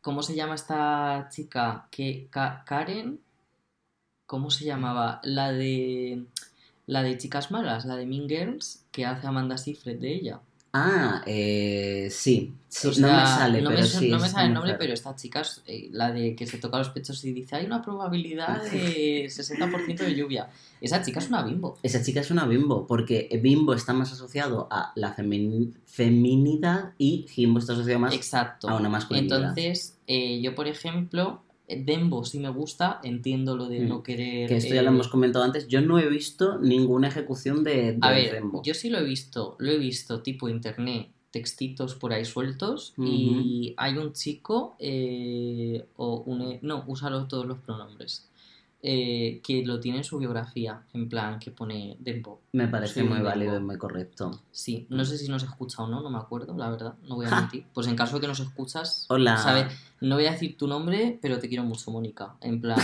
¿Cómo 0.00 0.22
se 0.24 0.34
llama 0.34 0.56
esta 0.56 1.28
chica? 1.30 1.86
¿Qué, 1.92 2.26
Ka- 2.30 2.64
Karen? 2.66 3.20
¿Cómo 4.26 4.50
se 4.50 4.64
llamaba? 4.64 5.20
La 5.24 5.50
de. 5.50 6.24
La 6.86 7.02
de 7.02 7.18
Chicas 7.18 7.50
Malas, 7.50 7.84
la 7.84 7.96
de 7.96 8.06
Mean 8.06 8.28
Girls, 8.28 8.84
que 8.92 9.04
hace 9.04 9.26
Amanda 9.26 9.58
Seyfried 9.58 9.98
de 9.98 10.14
ella. 10.14 10.40
Ah, 10.72 11.22
eh, 11.26 12.08
sí, 12.10 12.52
sí, 12.68 12.88
O 12.88 13.00
no 13.00 13.08
me 13.08 13.26
sale, 13.26 13.62
no 13.62 13.70
pero 13.70 13.80
me, 13.80 13.86
sí. 13.86 14.08
no 14.10 14.18
me 14.20 14.28
sale 14.28 14.48
el 14.48 14.54
nombre, 14.54 14.74
pero 14.78 14.92
esta 14.92 15.16
chica, 15.16 15.40
es, 15.40 15.62
eh, 15.66 15.88
la 15.92 16.12
de 16.12 16.36
que 16.36 16.46
se 16.46 16.58
toca 16.58 16.76
los 16.78 16.90
pechos 16.90 17.24
y 17.24 17.32
dice, 17.32 17.56
hay 17.56 17.64
una 17.64 17.80
probabilidad 17.80 18.62
de 18.70 19.24
60% 19.30 19.96
de 20.04 20.14
lluvia. 20.14 20.50
Esa 20.80 21.02
chica 21.02 21.20
es 21.20 21.28
una 21.28 21.42
bimbo. 21.42 21.78
Esa 21.82 22.02
chica 22.02 22.20
es 22.20 22.30
una 22.30 22.44
bimbo, 22.46 22.86
porque 22.86 23.28
bimbo 23.42 23.72
está 23.72 23.94
más 23.94 24.12
asociado 24.12 24.68
a 24.70 24.92
la 24.94 25.16
femin- 25.16 25.72
feminidad 25.86 26.92
y 26.98 27.24
jimbo 27.28 27.58
está 27.60 27.72
asociado 27.72 28.00
más 28.00 28.14
Exacto. 28.14 28.68
a 28.68 28.76
una 28.76 28.88
masculinidad. 28.90 29.38
Entonces, 29.40 29.96
eh, 30.06 30.40
yo, 30.42 30.54
por 30.54 30.68
ejemplo, 30.68 31.42
Dembo 31.68 32.24
sí 32.24 32.38
me 32.38 32.48
gusta, 32.48 33.00
entiendo 33.04 33.56
lo 33.56 33.68
de 33.68 33.80
Mm. 33.80 33.88
no 33.88 34.02
querer... 34.02 34.48
que 34.48 34.56
esto 34.56 34.74
ya 34.74 34.82
lo 34.82 34.88
hemos 34.88 35.08
comentado 35.08 35.44
antes. 35.44 35.68
Yo 35.68 35.80
no 35.80 35.98
he 35.98 36.08
visto 36.08 36.58
ninguna 36.58 37.08
ejecución 37.08 37.62
de, 37.64 37.92
de 37.92 37.98
A 38.00 38.10
ver, 38.10 38.32
Dembo. 38.32 38.62
yo 38.62 38.74
sí 38.74 38.88
lo 38.90 38.98
he 38.98 39.04
visto, 39.04 39.56
lo 39.58 39.70
he 39.70 39.78
visto 39.78 40.22
tipo 40.22 40.48
internet, 40.48 41.08
textitos 41.30 41.94
por 41.94 42.12
ahí 42.14 42.24
sueltos 42.24 42.94
y 42.96 43.74
hay 43.76 43.98
un 43.98 44.14
chico, 44.14 44.76
eh, 44.78 45.84
o 45.96 46.22
un, 46.26 46.58
no, 46.62 46.84
úsalo 46.86 47.26
todos 47.28 47.44
los 47.46 47.58
pronombres, 47.58 48.27
eh, 48.82 49.40
que 49.42 49.64
lo 49.66 49.80
tiene 49.80 49.98
en 49.98 50.04
su 50.04 50.18
biografía, 50.18 50.82
en 50.92 51.08
plan 51.08 51.38
que 51.38 51.50
pone 51.50 51.96
Dembo. 51.98 52.42
Me 52.52 52.68
parece 52.68 53.02
muy 53.02 53.20
válido 53.20 53.56
y 53.56 53.60
muy 53.60 53.76
correcto. 53.76 54.40
Sí, 54.52 54.86
no 54.88 55.04
sé 55.04 55.18
si 55.18 55.28
nos 55.28 55.42
escucha 55.42 55.82
o 55.82 55.88
no, 55.88 56.00
no 56.00 56.10
me 56.10 56.18
acuerdo, 56.18 56.56
la 56.56 56.70
verdad, 56.70 56.94
no 57.08 57.16
voy 57.16 57.26
a 57.26 57.30
mentir. 57.40 57.64
Pues 57.74 57.86
en 57.88 57.96
caso 57.96 58.16
de 58.16 58.20
que 58.22 58.28
nos 58.28 58.40
escuchas, 58.40 59.06
Hola. 59.08 59.36
¿sabes? 59.36 59.66
No 60.00 60.14
voy 60.14 60.26
a 60.26 60.30
decir 60.32 60.56
tu 60.56 60.68
nombre, 60.68 61.18
pero 61.20 61.38
te 61.38 61.48
quiero 61.48 61.64
mucho, 61.64 61.90
Mónica. 61.90 62.34
En 62.40 62.60
plan, 62.60 62.78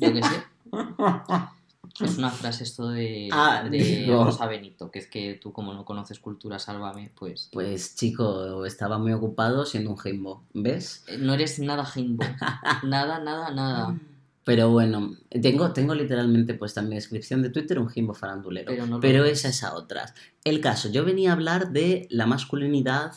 yo 0.00 0.12
qué 0.12 0.22
sé. 0.22 0.42
Es 2.00 2.16
una 2.16 2.30
frase 2.30 2.64
esto 2.64 2.88
de, 2.88 3.28
Ah, 3.32 3.64
de. 3.70 4.06
Rosa 4.08 4.46
Benito, 4.46 4.90
que 4.90 4.98
es 4.98 5.08
que 5.08 5.34
tú 5.34 5.52
como 5.52 5.74
no 5.74 5.84
conoces 5.84 6.20
cultura, 6.20 6.58
sálvame, 6.58 7.12
pues 7.14 7.50
Pues 7.52 7.94
chico, 7.96 8.64
estaba 8.64 8.96
muy 8.98 9.12
ocupado 9.12 9.66
siendo 9.66 9.90
un 9.90 9.98
jimbo, 9.98 10.42
¿ves? 10.54 11.04
eh, 11.06 11.18
no 11.18 11.34
eres 11.34 11.58
nada 11.58 11.84
jimbo. 11.84 12.24
Nada, 12.82 13.18
nada, 13.20 13.50
nada. 13.50 13.98
Pero 14.44 14.70
bueno, 14.70 15.16
tengo, 15.40 15.72
tengo 15.72 15.94
literalmente 15.94 16.54
puesta 16.54 16.80
en 16.80 16.88
mi 16.88 16.96
descripción 16.96 17.42
de 17.42 17.50
Twitter 17.50 17.78
un 17.78 17.88
jimbo 17.88 18.12
farandulero. 18.12 18.72
Pero 18.72 18.86
no 18.86 19.00
Pero 19.00 19.24
es 19.24 19.62
a 19.62 19.74
otras. 19.74 20.14
El 20.44 20.60
caso, 20.60 20.90
yo 20.90 21.04
venía 21.04 21.30
a 21.30 21.34
hablar 21.34 21.72
de 21.72 22.08
la 22.10 22.26
masculinidad 22.26 23.12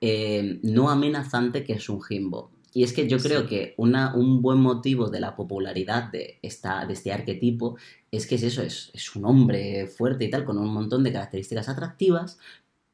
eh, 0.00 0.60
no 0.62 0.88
amenazante 0.88 1.64
que 1.64 1.74
es 1.74 1.88
un 1.88 2.00
jimbo. 2.02 2.52
Y 2.72 2.84
es 2.84 2.92
que 2.92 3.08
yo 3.08 3.18
creo 3.18 3.46
que 3.46 3.74
una, 3.76 4.14
un 4.14 4.42
buen 4.42 4.60
motivo 4.60 5.10
de 5.10 5.20
la 5.20 5.34
popularidad 5.34 6.10
de, 6.12 6.38
esta, 6.42 6.86
de 6.86 6.92
este 6.92 7.12
arquetipo 7.12 7.76
es 8.12 8.26
que 8.26 8.36
es 8.36 8.44
eso, 8.44 8.62
es, 8.62 8.90
es 8.94 9.14
un 9.16 9.24
hombre 9.24 9.88
fuerte 9.88 10.24
y 10.24 10.30
tal, 10.30 10.44
con 10.44 10.56
un 10.56 10.72
montón 10.72 11.02
de 11.02 11.12
características 11.12 11.68
atractivas, 11.68 12.38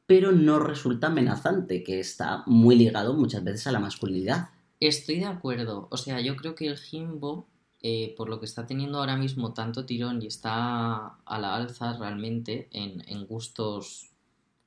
pero 0.06 0.32
no 0.32 0.60
resulta 0.60 1.08
amenazante, 1.08 1.82
que 1.82 2.00
está 2.00 2.42
muy 2.46 2.76
ligado 2.76 3.14
muchas 3.14 3.44
veces 3.44 3.66
a 3.66 3.72
la 3.72 3.80
masculinidad. 3.80 4.48
Estoy 4.80 5.20
de 5.20 5.26
acuerdo. 5.26 5.88
O 5.90 5.96
sea, 5.96 6.20
yo 6.20 6.36
creo 6.36 6.54
que 6.54 6.68
el 6.68 6.78
Jimbo, 6.78 7.46
eh, 7.82 8.14
por 8.16 8.28
lo 8.28 8.40
que 8.40 8.46
está 8.46 8.66
teniendo 8.66 8.98
ahora 8.98 9.16
mismo 9.16 9.52
tanto 9.52 9.84
tirón 9.84 10.22
y 10.22 10.26
está 10.26 11.16
a 11.24 11.38
la 11.38 11.54
alza 11.54 11.92
realmente 11.94 12.68
en, 12.72 13.04
en 13.06 13.26
gustos 13.26 14.10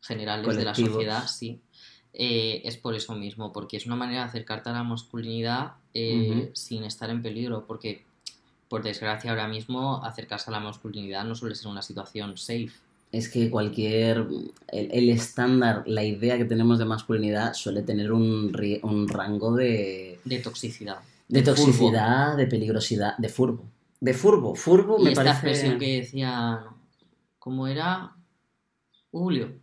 generales 0.01 0.55
de 0.55 0.63
la 0.63 0.75
sociedad, 0.75 1.27
sí, 1.27 1.59
eh, 2.13 2.61
es 2.65 2.77
por 2.77 2.95
eso 2.95 3.15
mismo, 3.15 3.51
porque 3.51 3.77
es 3.77 3.85
una 3.85 3.95
manera 3.95 4.21
de 4.21 4.29
acercarte 4.29 4.69
a 4.69 4.73
la 4.73 4.83
masculinidad 4.83 5.73
eh, 5.93 6.51
sin 6.53 6.83
estar 6.83 7.09
en 7.09 7.21
peligro, 7.21 7.65
porque 7.67 8.03
por 8.67 8.83
desgracia 8.83 9.31
ahora 9.31 9.47
mismo 9.47 10.03
acercarse 10.03 10.49
a 10.49 10.53
la 10.53 10.59
masculinidad 10.59 11.25
no 11.25 11.35
suele 11.35 11.55
ser 11.55 11.67
una 11.67 11.81
situación 11.81 12.37
safe. 12.37 12.71
Es 13.11 13.27
que 13.27 13.49
cualquier. 13.49 14.27
El, 14.67 14.91
el 14.91 15.09
estándar, 15.09 15.83
la 15.87 16.03
idea 16.03 16.37
que 16.37 16.45
tenemos 16.45 16.77
de 16.77 16.85
masculinidad 16.85 17.53
suele 17.55 17.81
tener 17.81 18.11
un, 18.11 18.55
un 18.83 19.07
rango 19.07 19.55
de. 19.55 20.19
De 20.25 20.37
toxicidad. 20.37 20.99
De 21.29 21.41
toxicidad, 21.41 22.35
de 22.35 22.47
peligrosidad, 22.47 23.17
de 23.17 23.29
furbo. 23.29 23.69
De 24.01 24.13
furbo. 24.13 24.55
Furbo 24.55 24.99
Y 24.99 25.03
me 25.03 25.09
esta 25.11 25.23
parece. 25.23 25.37
expresión 25.47 25.79
que 25.79 26.01
decía, 26.01 26.63
¿cómo 27.37 27.67
era? 27.67 28.15
Julio, 29.11 29.53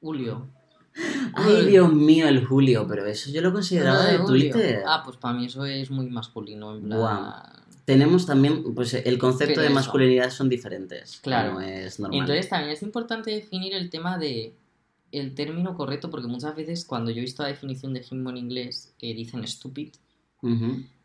Julio. 0.00 0.48
Ay, 1.34 1.66
Dios 1.66 1.92
mío, 1.92 2.28
el 2.28 2.44
Julio, 2.44 2.86
pero 2.86 3.06
eso 3.06 3.30
yo 3.30 3.40
lo 3.40 3.52
consideraba 3.52 4.04
de 4.04 4.18
Julio. 4.18 4.52
Twitter. 4.52 4.82
Ah, 4.86 5.02
pues 5.04 5.16
para 5.16 5.34
mí 5.38 5.46
eso 5.46 5.64
es 5.64 5.90
muy 5.90 6.10
masculino, 6.10 6.74
en 6.76 6.82
plan... 6.84 6.98
Guau. 6.98 7.32
Tenemos 7.84 8.26
también, 8.26 8.74
pues 8.74 8.94
el 8.94 9.18
concepto 9.18 9.54
Pero 9.54 9.62
de 9.62 9.66
eso. 9.68 9.74
masculinidad 9.74 10.30
son 10.30 10.48
diferentes. 10.48 11.18
Claro. 11.20 11.54
No 11.54 11.60
es 11.62 11.98
normal. 11.98 12.20
Entonces 12.20 12.48
también 12.48 12.70
es 12.72 12.82
importante 12.82 13.32
definir 13.32 13.74
el 13.74 13.90
tema 13.90 14.18
de 14.18 14.54
el 15.10 15.34
término 15.34 15.74
correcto, 15.76 16.08
porque 16.08 16.28
muchas 16.28 16.54
veces 16.54 16.84
cuando 16.84 17.10
yo 17.10 17.18
he 17.18 17.22
visto 17.22 17.42
la 17.42 17.48
definición 17.48 17.92
de 17.92 18.04
himbo 18.08 18.30
en 18.30 18.36
inglés, 18.36 18.94
eh, 19.00 19.14
dicen 19.14 19.46
stupid. 19.48 19.88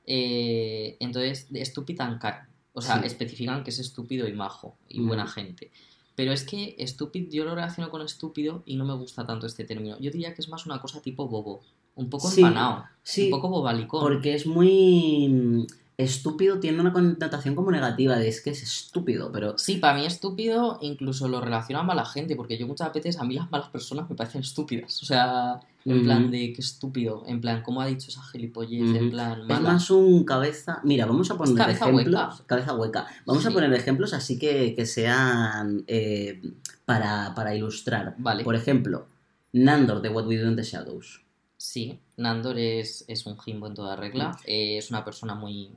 Eh, 0.07 0.97
entonces 0.99 1.47
stupid 1.69 1.99
and 2.01 2.19
kind. 2.19 2.33
O 2.73 2.81
sea, 2.81 2.99
Sí. 2.99 3.07
especifican 3.07 3.63
que 3.63 3.69
es 3.71 3.79
estúpido 3.79 4.27
y 4.27 4.33
majo 4.33 4.77
y 4.87 4.99
Mm. 5.01 5.07
buena 5.07 5.27
gente. 5.27 5.71
Pero 6.15 6.31
es 6.31 6.43
que 6.43 6.75
stupid 6.87 7.29
yo 7.29 7.43
lo 7.45 7.53
relaciono 7.53 7.91
con 7.91 8.01
estúpido 8.01 8.63
y 8.65 8.75
no 8.75 8.85
me 8.85 8.95
gusta 8.95 9.25
tanto 9.25 9.45
este 9.45 9.65
término. 9.65 9.97
Yo 9.99 10.09
diría 10.11 10.33
que 10.33 10.41
es 10.41 10.49
más 10.49 10.65
una 10.65 10.79
cosa 10.81 11.01
tipo 11.01 11.27
bobo, 11.27 11.61
un 11.95 12.09
poco 12.09 12.29
empanado, 12.31 12.85
Sí, 13.03 13.25
un 13.25 13.31
poco 13.31 13.49
bobalicón. 13.49 14.01
porque 14.01 14.33
es 14.33 14.45
muy 14.47 15.67
estúpido, 15.97 16.59
tiene 16.59 16.79
una 16.79 16.93
connotación 16.93 17.55
como 17.55 17.71
negativa, 17.71 18.17
de 18.17 18.27
es 18.27 18.41
que 18.41 18.51
es 18.51 18.61
estúpido, 18.61 19.31
pero 19.31 19.57
Sí, 19.57 19.77
para 19.77 19.97
mí 19.97 20.05
estúpido 20.05 20.77
incluso 20.81 21.27
lo 21.27 21.41
relaciona 21.41 21.79
a 21.79 21.83
mala 21.83 22.05
gente, 22.05 22.35
porque 22.35 22.57
yo 22.57 22.67
muchas 22.67 22.93
veces 22.93 23.17
a 23.17 23.23
mí 23.23 23.33
las 23.33 23.49
malas 23.49 23.69
personas 23.69 24.07
me 24.09 24.15
parecen 24.15 24.41
estúpidas. 24.41 25.01
O 25.01 25.05
sea, 25.07 25.59
en 25.85 25.95
Ujú. 25.95 26.03
plan 26.03 26.29
de 26.29 26.53
que 26.53 26.61
estúpido, 26.61 27.23
en 27.25 27.41
plan, 27.41 27.63
¿cómo 27.63 27.81
ha 27.81 27.87
dicho 27.87 28.09
esa 28.09 28.21
gilipollez? 28.21 28.95
En 28.95 29.09
plan, 29.09 29.41
es 29.49 29.61
más 29.61 29.89
un 29.89 30.23
cabeza. 30.23 30.81
Mira, 30.83 31.07
vamos 31.07 31.31
a 31.31 31.37
poner 31.37 31.55
cabeza 31.55 31.85
ejemplos. 31.89 32.05
hueca. 32.13 32.43
Cabeza 32.45 32.75
hueca. 32.75 33.07
Vamos 33.25 33.45
a 33.45 33.51
poner 33.51 33.73
ejemplos 33.73 34.13
así 34.13 34.37
que, 34.37 34.75
que 34.75 34.85
sean 34.85 35.83
eh, 35.87 36.41
para, 36.85 37.33
para 37.33 37.55
ilustrar. 37.55 38.13
Vale. 38.19 38.43
Por 38.43 38.53
ejemplo, 38.55 39.07
Nandor 39.53 40.01
de 40.01 40.09
What 40.09 40.27
We 40.27 40.37
Do 40.37 40.47
in 40.49 40.55
the 40.55 40.63
Shadows. 40.63 41.21
Sí, 41.59 41.99
Nandor 42.17 42.59
es, 42.59 43.03
es 43.07 43.25
un 43.25 43.39
jimbo 43.39 43.65
en 43.65 43.73
toda 43.73 43.95
regla. 43.95 44.37
eh, 44.45 44.77
es 44.77 44.91
una 44.91 45.03
persona 45.03 45.33
muy, 45.33 45.71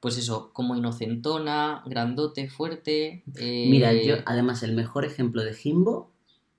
pues 0.00 0.16
eso, 0.18 0.50
como 0.52 0.76
inocentona, 0.76 1.82
grandote, 1.86 2.48
fuerte. 2.48 3.24
eh, 3.36 3.66
Mira, 3.68 3.92
yo, 3.92 4.16
además, 4.26 4.62
el 4.62 4.74
mejor 4.74 5.04
ejemplo 5.04 5.42
de 5.42 5.54
Jimbo, 5.54 6.12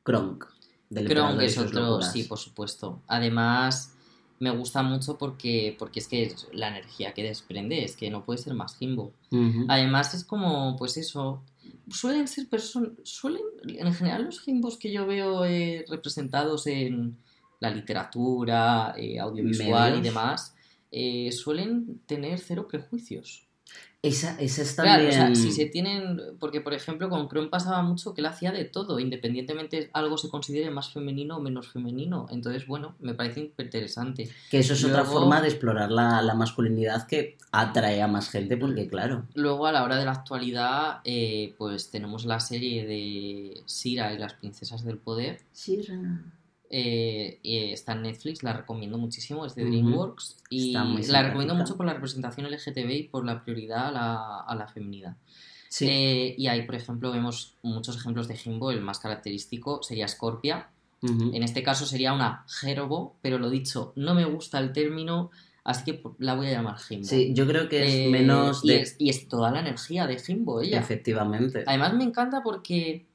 Kronk. 0.03 0.46
Del 0.89 1.08
Kronk 1.08 1.39
es 1.41 1.58
otro, 1.58 1.81
locuras. 1.81 2.12
sí, 2.12 2.24
por 2.24 2.39
supuesto. 2.39 3.01
Además, 3.08 3.96
me 4.39 4.50
gusta 4.51 4.81
mucho 4.81 5.17
porque, 5.17 5.75
porque 5.77 6.00
es 6.00 6.08
que 6.08 6.24
es 6.24 6.48
la 6.51 6.69
energía 6.69 7.13
que 7.13 7.24
desprende, 7.24 7.84
es 7.84 7.96
que 7.96 8.10
no 8.10 8.25
puede 8.25 8.39
ser 8.39 8.53
más 8.53 8.75
jimbo. 8.77 9.13
Además 9.67 10.13
es 10.13 10.24
como, 10.24 10.75
pues 10.77 10.98
eso, 10.98 11.43
suelen 11.89 12.27
ser 12.27 12.48
personas, 12.50 12.91
suelen, 13.03 13.41
en 13.67 13.93
general 13.93 14.24
los 14.25 14.39
gimbos 14.41 14.77
que 14.77 14.91
yo 14.91 15.05
veo 15.05 15.46
eh, 15.46 15.86
representados 15.89 16.67
en 16.67 17.17
la 17.60 17.69
literatura, 17.69 18.93
eh, 18.98 19.19
audiovisual 19.19 19.98
y 19.98 20.01
demás, 20.01 20.55
eh, 20.91 21.31
suelen 21.31 22.00
tener 22.05 22.39
cero 22.39 22.67
prejuicios. 22.67 23.50
Esa, 24.01 24.39
esa 24.39 24.62
es 24.62 24.74
Claro, 24.75 25.03
también... 25.03 25.10
o 25.10 25.12
sea, 25.12 25.36
si 25.36 25.51
se 25.51 25.65
tienen, 25.65 26.22
porque 26.39 26.62
por 26.62 26.74
ejemplo 26.74 27.10
con 27.10 27.27
Chrome 27.27 27.50
pasaba 27.50 27.81
mucho 27.81 28.13
que 28.13 28.22
él 28.22 28.27
hacía 28.27 28.53
de 28.53 28.63
todo, 28.63 28.98
independientemente 28.98 29.89
algo 29.91 30.17
se 30.17 30.29
considere 30.29 30.69
más 30.72 30.93
femenino 30.93 31.36
o 31.36 31.41
menos 31.41 31.67
femenino. 31.67 32.25
Entonces, 32.31 32.65
bueno, 32.65 32.96
me 33.00 33.13
parece 33.13 33.41
interesante. 33.41 34.29
Que 34.50 34.60
eso 34.60 34.74
es 34.74 34.86
otra 34.86 35.03
forma 35.03 35.41
de 35.41 35.50
explorar 35.50 35.91
la, 35.91 36.22
la 36.22 36.34
masculinidad 36.34 37.08
que 37.08 37.38
atrae 37.51 38.01
a 38.01 38.08
más 38.08 38.29
gente, 38.29 38.55
porque 38.55 38.88
claro. 38.88 39.25
Luego, 39.34 39.67
a 39.67 39.74
la 39.74 39.84
hora 39.84 39.98
de 39.98 40.05
la 40.05 40.12
actualidad, 40.12 41.01
eh, 41.03 41.53
pues 41.58 41.91
tenemos 41.91 42.24
la 42.24 42.39
serie 42.39 42.86
de 42.86 43.62
Sira 43.65 44.13
y 44.13 44.17
las 44.17 44.34
princesas 44.34 44.86
del 44.86 44.98
poder. 44.98 45.41
Eh, 46.71 47.39
eh, 47.43 47.73
está 47.73 47.93
en 47.93 48.03
Netflix, 48.03 48.43
la 48.43 48.53
recomiendo 48.53 48.97
muchísimo, 48.97 49.45
es 49.45 49.55
de. 49.55 49.65
DreamWorks. 49.65 50.38
Y 50.49 50.73
la 50.73 51.23
recomiendo 51.23 51.55
mucho 51.55 51.75
por 51.75 51.85
la 51.85 51.93
representación 51.93 52.49
LGTB 52.49 52.91
y 52.91 53.03
por 53.03 53.25
la 53.25 53.43
prioridad 53.43 53.88
a 53.88 53.91
la, 53.91 54.39
a 54.41 54.55
la 54.55 54.67
feminidad. 54.67 55.17
Sí. 55.69 55.88
Eh, 55.88 56.35
y 56.38 56.47
ahí, 56.47 56.63
por 56.63 56.75
ejemplo, 56.75 57.11
vemos 57.11 57.55
muchos 57.63 57.95
ejemplos 57.95 58.27
de 58.27 58.35
Jimbo. 58.35 58.71
El 58.71 58.81
más 58.81 58.99
característico 58.99 59.81
sería 59.83 60.07
Scorpia. 60.07 60.69
En 61.01 61.43
este 61.43 61.63
caso 61.63 61.85
sería 61.85 62.11
una 62.11 62.43
Jerobo, 62.49 63.15
pero 63.21 63.38
lo 63.38 63.49
dicho, 63.49 63.93
no 63.95 64.13
me 64.13 64.25
gusta 64.25 64.59
el 64.59 64.73
término, 64.73 65.31
así 65.63 65.85
que 65.85 66.03
la 66.17 66.35
voy 66.35 66.47
a 66.47 66.51
llamar 66.51 66.77
Jimbo. 66.77 67.05
Sí, 67.05 67.31
yo 67.33 67.47
creo 67.47 67.69
que 67.69 67.85
es 67.85 67.93
Eh, 67.93 68.09
menos 68.09 68.65
y, 68.65 68.67
de... 68.67 68.81
es, 68.81 68.95
y 68.99 69.09
es 69.09 69.29
toda 69.29 69.49
la 69.49 69.61
energía 69.61 70.07
de 70.07 70.19
Jimbo, 70.19 70.59
ella. 70.59 70.77
Efectivamente. 70.77 71.63
Además 71.65 71.93
me 71.93 72.03
encanta 72.03 72.43
porque 72.43 73.05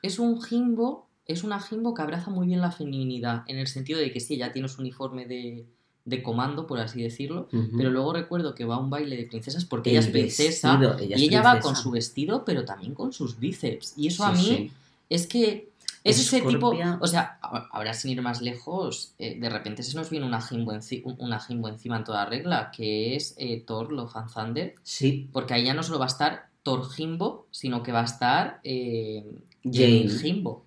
es 0.00 0.18
un 0.18 0.40
Jimbo, 0.40 1.05
es 1.26 1.42
una 1.44 1.60
Jimbo 1.60 1.94
que 1.94 2.02
abraza 2.02 2.30
muy 2.30 2.46
bien 2.46 2.60
la 2.60 2.70
feminidad, 2.72 3.42
en 3.48 3.58
el 3.58 3.66
sentido 3.66 3.98
de 3.98 4.12
que 4.12 4.20
sí, 4.20 4.34
ella 4.34 4.52
tiene 4.52 4.68
su 4.68 4.80
uniforme 4.80 5.26
de, 5.26 5.64
de 6.04 6.22
comando, 6.22 6.66
por 6.66 6.78
así 6.78 7.02
decirlo, 7.02 7.48
pero 7.76 7.90
luego 7.90 8.12
recuerdo 8.12 8.54
que 8.54 8.64
va 8.64 8.76
a 8.76 8.78
un 8.78 8.90
baile 8.90 9.16
de 9.16 9.24
princesas 9.26 9.64
porque 9.64 9.90
El 9.90 9.96
ella 9.96 10.06
es 10.06 10.12
princesa 10.12 10.76
vestido, 10.76 10.98
ella 10.98 11.16
es 11.16 11.22
y 11.22 11.24
ella 11.26 11.42
va 11.42 11.58
con 11.60 11.74
su 11.76 11.90
vestido, 11.90 12.44
pero 12.44 12.64
también 12.64 12.94
con 12.94 13.12
sus 13.12 13.38
bíceps. 13.40 13.94
Y 13.96 14.06
eso 14.08 14.22
Sí, 14.24 14.28
a 14.30 14.32
mí 14.32 14.44
sí. 14.44 14.70
es 15.10 15.26
que 15.26 15.68
es 16.04 16.20
ese 16.20 16.40
tipo, 16.42 16.72
o 17.00 17.06
sea, 17.08 17.40
ahora 17.72 17.92
sin 17.92 18.12
ir 18.12 18.22
más 18.22 18.40
lejos, 18.40 19.12
eh, 19.18 19.36
de 19.40 19.50
repente 19.50 19.82
se 19.82 19.96
nos 19.96 20.08
viene 20.08 20.24
una 20.24 20.40
Jimbo, 20.40 20.70
enci- 20.72 21.02
una 21.18 21.40
Jimbo 21.40 21.68
encima 21.68 21.96
en 21.96 22.04
toda 22.04 22.24
regla, 22.26 22.70
que 22.70 23.16
es 23.16 23.34
eh, 23.38 23.64
Thor 23.66 23.90
Love 23.92 24.14
and 24.16 24.32
Thunder, 24.32 24.74
Sí, 24.84 25.28
porque 25.32 25.54
ahí 25.54 25.64
ya 25.64 25.74
no 25.74 25.82
solo 25.82 25.98
va 25.98 26.04
a 26.04 26.08
estar 26.08 26.48
Thor 26.62 26.88
Jimbo, 26.88 27.48
sino 27.50 27.82
que 27.82 27.90
va 27.90 28.02
a 28.02 28.04
estar 28.04 28.60
eh, 28.62 29.24
Jane. 29.64 30.08
Jimbo. 30.08 30.62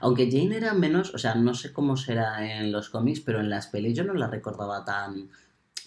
Aunque 0.00 0.30
Jane 0.30 0.56
era 0.56 0.74
menos, 0.74 1.14
o 1.14 1.18
sea, 1.18 1.34
no 1.34 1.54
sé 1.54 1.72
cómo 1.72 1.96
será 1.96 2.58
en 2.60 2.70
los 2.70 2.88
cómics, 2.88 3.20
pero 3.20 3.40
en 3.40 3.50
las 3.50 3.66
pelis 3.66 3.96
yo 3.96 4.04
no 4.04 4.14
la 4.14 4.28
recordaba 4.28 4.84
tan 4.84 5.28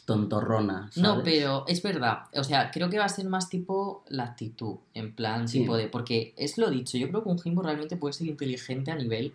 tontorrona. 0.05 0.89
No, 0.97 1.23
pero 1.23 1.65
es 1.67 1.81
verdad. 1.81 2.23
O 2.35 2.43
sea, 2.43 2.71
creo 2.71 2.89
que 2.89 2.99
va 2.99 3.05
a 3.05 3.09
ser 3.09 3.25
más 3.25 3.49
tipo 3.49 4.03
la 4.09 4.23
actitud. 4.23 4.75
En 4.93 5.15
plan, 5.15 5.47
Sí. 5.47 5.59
tipo 5.61 5.77
de. 5.77 5.87
Porque 5.87 6.33
es 6.35 6.57
lo 6.57 6.69
dicho, 6.69 6.97
yo 6.97 7.07
creo 7.09 7.23
que 7.23 7.29
un 7.29 7.39
Jimbo 7.39 7.61
realmente 7.61 7.95
puede 7.97 8.13
ser 8.13 8.27
inteligente 8.27 8.91
a 8.91 8.95
nivel 8.95 9.27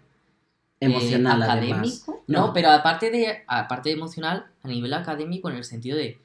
eh, 0.81 0.87
Emocional, 0.87 1.43
académico. 1.43 2.23
No, 2.27 2.53
pero 2.53 2.71
aparte 2.71 3.11
de, 3.11 3.43
aparte 3.47 3.89
de 3.89 3.95
emocional, 3.97 4.47
a 4.63 4.69
nivel 4.69 4.93
académico, 4.95 5.49
en 5.51 5.57
el 5.57 5.65
sentido 5.65 5.97
de. 5.97 6.19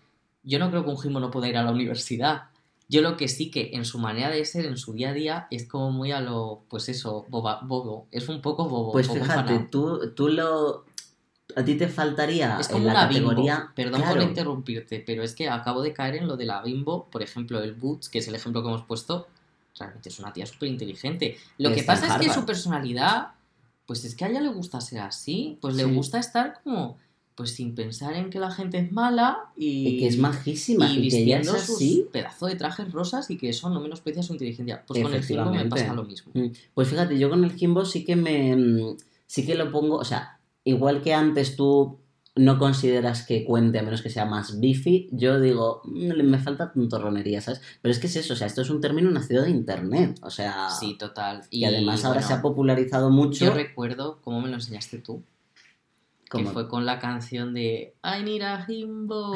Yo 0.44 0.60
no 0.60 0.70
creo 0.70 0.84
que 0.84 0.90
un 0.90 1.00
Jimbo 1.00 1.20
no 1.22 1.32
pueda 1.32 1.48
ir 1.48 1.56
a 1.58 1.64
la 1.64 1.72
universidad. 1.72 2.44
Yo 2.90 3.02
lo 3.02 3.18
que 3.18 3.28
sí 3.28 3.50
que 3.50 3.72
en 3.74 3.86
su 3.86 3.98
manera 3.98 4.30
de 4.30 4.44
ser, 4.46 4.66
en 4.66 4.78
su 4.78 4.94
día 4.94 5.10
a 5.10 5.13
día, 5.13 5.48
es 5.50 5.68
como 5.68 5.92
muy 5.92 6.12
a 6.12 6.20
lo. 6.20 6.63
Pues 6.70 6.90
eso, 6.90 7.25
boba, 7.30 7.62
bobo. 7.63 8.08
Es 8.12 8.30
un 8.30 8.42
poco 8.42 8.68
bobo. 8.68 8.92
Pues 8.92 9.08
bobo 9.08 9.20
fíjate, 9.20 9.40
empanado. 9.54 9.68
tú, 9.70 10.12
tú 10.16 10.28
lo... 10.30 10.86
A 11.56 11.63
ti 11.63 11.75
te 11.75 11.88
faltaría 11.88 12.58
Es 12.60 12.68
en 12.70 12.74
como 12.74 12.86
la 12.88 12.92
una 12.92 13.08
categoría... 13.08 13.56
bimbo. 13.58 13.72
Perdón 13.75 14.02
Claro, 14.02 14.16
por 14.16 14.24
interrumpirte, 14.24 15.04
pero 15.06 15.24
es 15.24 15.36
que 15.36 15.50
acabo 15.50 15.82
de 15.82 15.94
caer 15.94 16.16
en 16.16 16.28
lo 16.28 16.36
de 16.36 16.46
la 16.46 16.62
bimbo. 16.62 17.06
Por 17.10 17.22
ejemplo, 17.22 17.62
el 17.62 17.74
Boots, 17.74 18.10
que 18.10 18.20
es 18.20 18.28
el 18.28 18.36
ejemplo 18.36 18.62
que 18.62 18.70
hemos 18.70 18.84
puesto, 18.84 19.28
realmente 19.78 20.10
es 20.10 20.20
una 20.20 20.34
tía 20.34 20.46
súper 20.46 20.70
inteligente. 20.70 21.38
Lo 21.58 21.72
que 21.74 21.82
en 21.82 21.86
pasa 21.86 22.08
es 22.18 22.28
que 22.28 22.34
su 22.34 22.46
personalidad, 22.46 23.34
pues 23.86 24.04
es 24.06 24.16
que 24.16 24.25
a 24.25 24.30
ella 24.30 24.42
le 24.42 24.50
gusta 24.50 24.82
ser 24.82 25.00
así. 25.00 25.58
Pues 25.62 25.75
le 25.75 25.86
gusta 25.86 26.20
estar 26.20 26.62
como, 26.63 26.98
pues 27.36 27.52
sin 27.52 27.75
pensar 27.75 28.13
en 28.16 28.30
que 28.30 28.40
la 28.40 28.52
gente 28.52 28.78
es 28.78 28.92
mala 28.92 29.52
y, 29.56 29.88
y 29.88 30.00
que 30.00 30.08
es 30.08 30.18
majísima 30.18 30.90
y 30.92 31.08
y, 31.08 31.10
que 31.10 31.18
ella 31.24 31.38
es 31.40 31.42
vistiendo 31.48 31.66
sus 31.66 31.75
así. 31.75 32.06
pedazo 32.12 32.46
de 32.48 32.56
trajes 32.56 32.92
rosas 32.92 33.30
y 33.32 33.38
que 33.38 33.50
eso 33.50 33.70
no 33.70 33.80
menosprecia 33.80 34.24
su 34.24 34.34
inteligencia. 34.34 34.84
Pues 34.86 35.02
con 35.02 35.13
el 35.13 35.24
Jimbo 35.24 35.52
me 35.52 35.66
pasa 35.66 35.94
lo 35.94 36.04
mismo. 36.04 36.32
Mm, 36.36 36.48
Pues 36.74 36.88
fíjate, 36.90 37.18
yo 37.18 37.30
con 37.30 37.44
el 37.44 37.52
Jimbo 37.54 37.86
sí 37.86 38.04
que 38.06 38.16
me. 38.16 38.56
mm, 38.56 38.98
Sí 39.25 39.46
que 39.46 39.56
lo 39.56 39.72
pongo. 39.72 39.96
O 39.98 40.04
sea, 40.06 40.40
igual 40.63 41.02
que 41.02 41.13
antes 41.13 41.56
tú 41.56 42.00
no 42.36 42.58
consideras 42.58 43.25
que 43.25 43.46
cuente 43.46 43.78
a 43.80 43.84
menos 43.84 44.02
que 44.02 44.10
sea 44.10 44.25
más 44.25 44.60
beefy, 44.60 45.08
yo 45.12 45.40
digo, 45.40 45.82
mm, 45.86 46.22
me 46.24 46.40
falta 46.40 46.72
tontorronería, 46.72 47.42
¿sabes? 47.42 47.62
Pero 47.82 47.92
es 47.92 48.00
que 48.00 48.08
es 48.08 48.16
eso, 48.16 48.34
o 48.34 48.36
sea, 48.36 48.48
esto 48.48 48.62
es 48.62 48.70
un 48.70 48.82
término 48.82 49.10
nacido 49.12 49.44
de 49.44 49.50
internet. 49.52 50.20
O 50.22 50.30
sea. 50.30 50.70
Sí, 50.70 50.96
total. 51.00 51.44
Y, 51.50 51.66
además 51.66 52.06
ahora 52.06 52.20
bueno, 52.20 52.28
se 52.28 52.34
ha 52.34 52.42
popularizado 52.42 53.10
mucho. 53.10 53.46
Yo 53.46 53.54
recuerdo 53.54 54.20
cómo 54.22 54.42
me 54.42 54.50
lo 54.50 54.56
enseñaste 54.56 55.00
tú. 55.00 55.24
Que 56.40 56.46
fue 56.46 56.68
con 56.68 56.86
la 56.86 57.00
canción 57.00 57.54
de 57.54 57.94
I 58.04 58.24
need 58.24 58.42
a 58.42 58.66
himbo. 58.68 59.36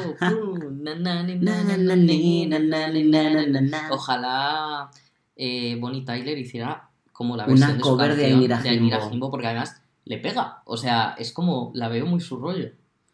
Ojalá 3.90 4.90
eh, 5.36 5.76
Bonnie 5.80 6.04
Tyler 6.04 6.38
hiciera 6.38 6.88
como 7.12 7.36
la 7.36 7.44
Una 7.44 7.52
versión 7.52 7.72
de 7.78 7.82
su 7.84 7.90
cover 7.90 8.08
canción 8.10 8.30
de 8.30 8.36
I 8.36 8.80
Need 8.80 8.92
a. 8.92 9.08
Jimbo, 9.08 9.30
porque 9.30 9.46
además 9.46 9.80
le 10.04 10.18
pega. 10.18 10.62
O 10.64 10.76
sea, 10.76 11.14
es 11.18 11.32
como 11.32 11.70
la 11.74 11.88
veo 11.88 12.06
muy 12.06 12.20
su 12.20 12.36
rollo. 12.36 12.70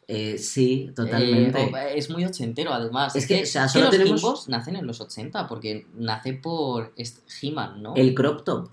Eh, 0.06 0.36
sí, 0.36 0.90
totalmente. 0.94 1.62
Eh, 1.62 1.92
es 1.96 2.10
muy 2.10 2.24
ochentero, 2.24 2.72
además. 2.74 3.16
Es 3.16 3.26
que, 3.26 3.42
o 3.42 3.46
sea, 3.46 3.64
es 3.64 3.72
solo 3.72 3.86
los 3.86 3.96
tenemos- 3.96 4.48
nacen 4.48 4.76
en 4.76 4.86
los 4.86 5.00
80, 5.00 5.46
porque 5.46 5.86
nace 5.94 6.34
por 6.34 6.92
He-Man, 7.40 7.82
¿no? 7.82 7.94
El 7.94 8.14
crop 8.14 8.44
top. 8.44 8.68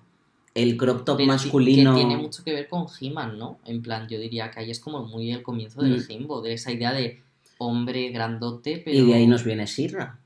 El 0.53 0.75
crop 0.77 1.05
top 1.05 1.17
Pero 1.17 1.27
masculino. 1.27 1.93
Que 1.93 2.01
tiene 2.01 2.17
mucho 2.17 2.43
que 2.43 2.53
ver 2.53 2.67
con 2.67 2.85
He-Man, 2.99 3.37
¿no? 3.37 3.59
En 3.65 3.81
plan, 3.81 4.07
yo 4.07 4.19
diría 4.19 4.51
que 4.51 4.59
ahí 4.59 4.71
es 4.71 4.79
como 4.79 5.05
muy 5.05 5.31
el 5.31 5.43
comienzo 5.43 5.81
del 5.81 5.97
Mm. 5.97 6.03
Jimbo, 6.03 6.41
de 6.41 6.53
esa 6.53 6.71
idea 6.71 6.91
de 6.91 7.21
hombre 7.57 8.09
grandote, 8.09 8.81
pero... 8.83 8.97
Y 8.97 9.05
de 9.05 9.13
ahí 9.13 9.27
nos 9.27 9.43
viene 9.43 9.67
Sirra. 9.67 10.19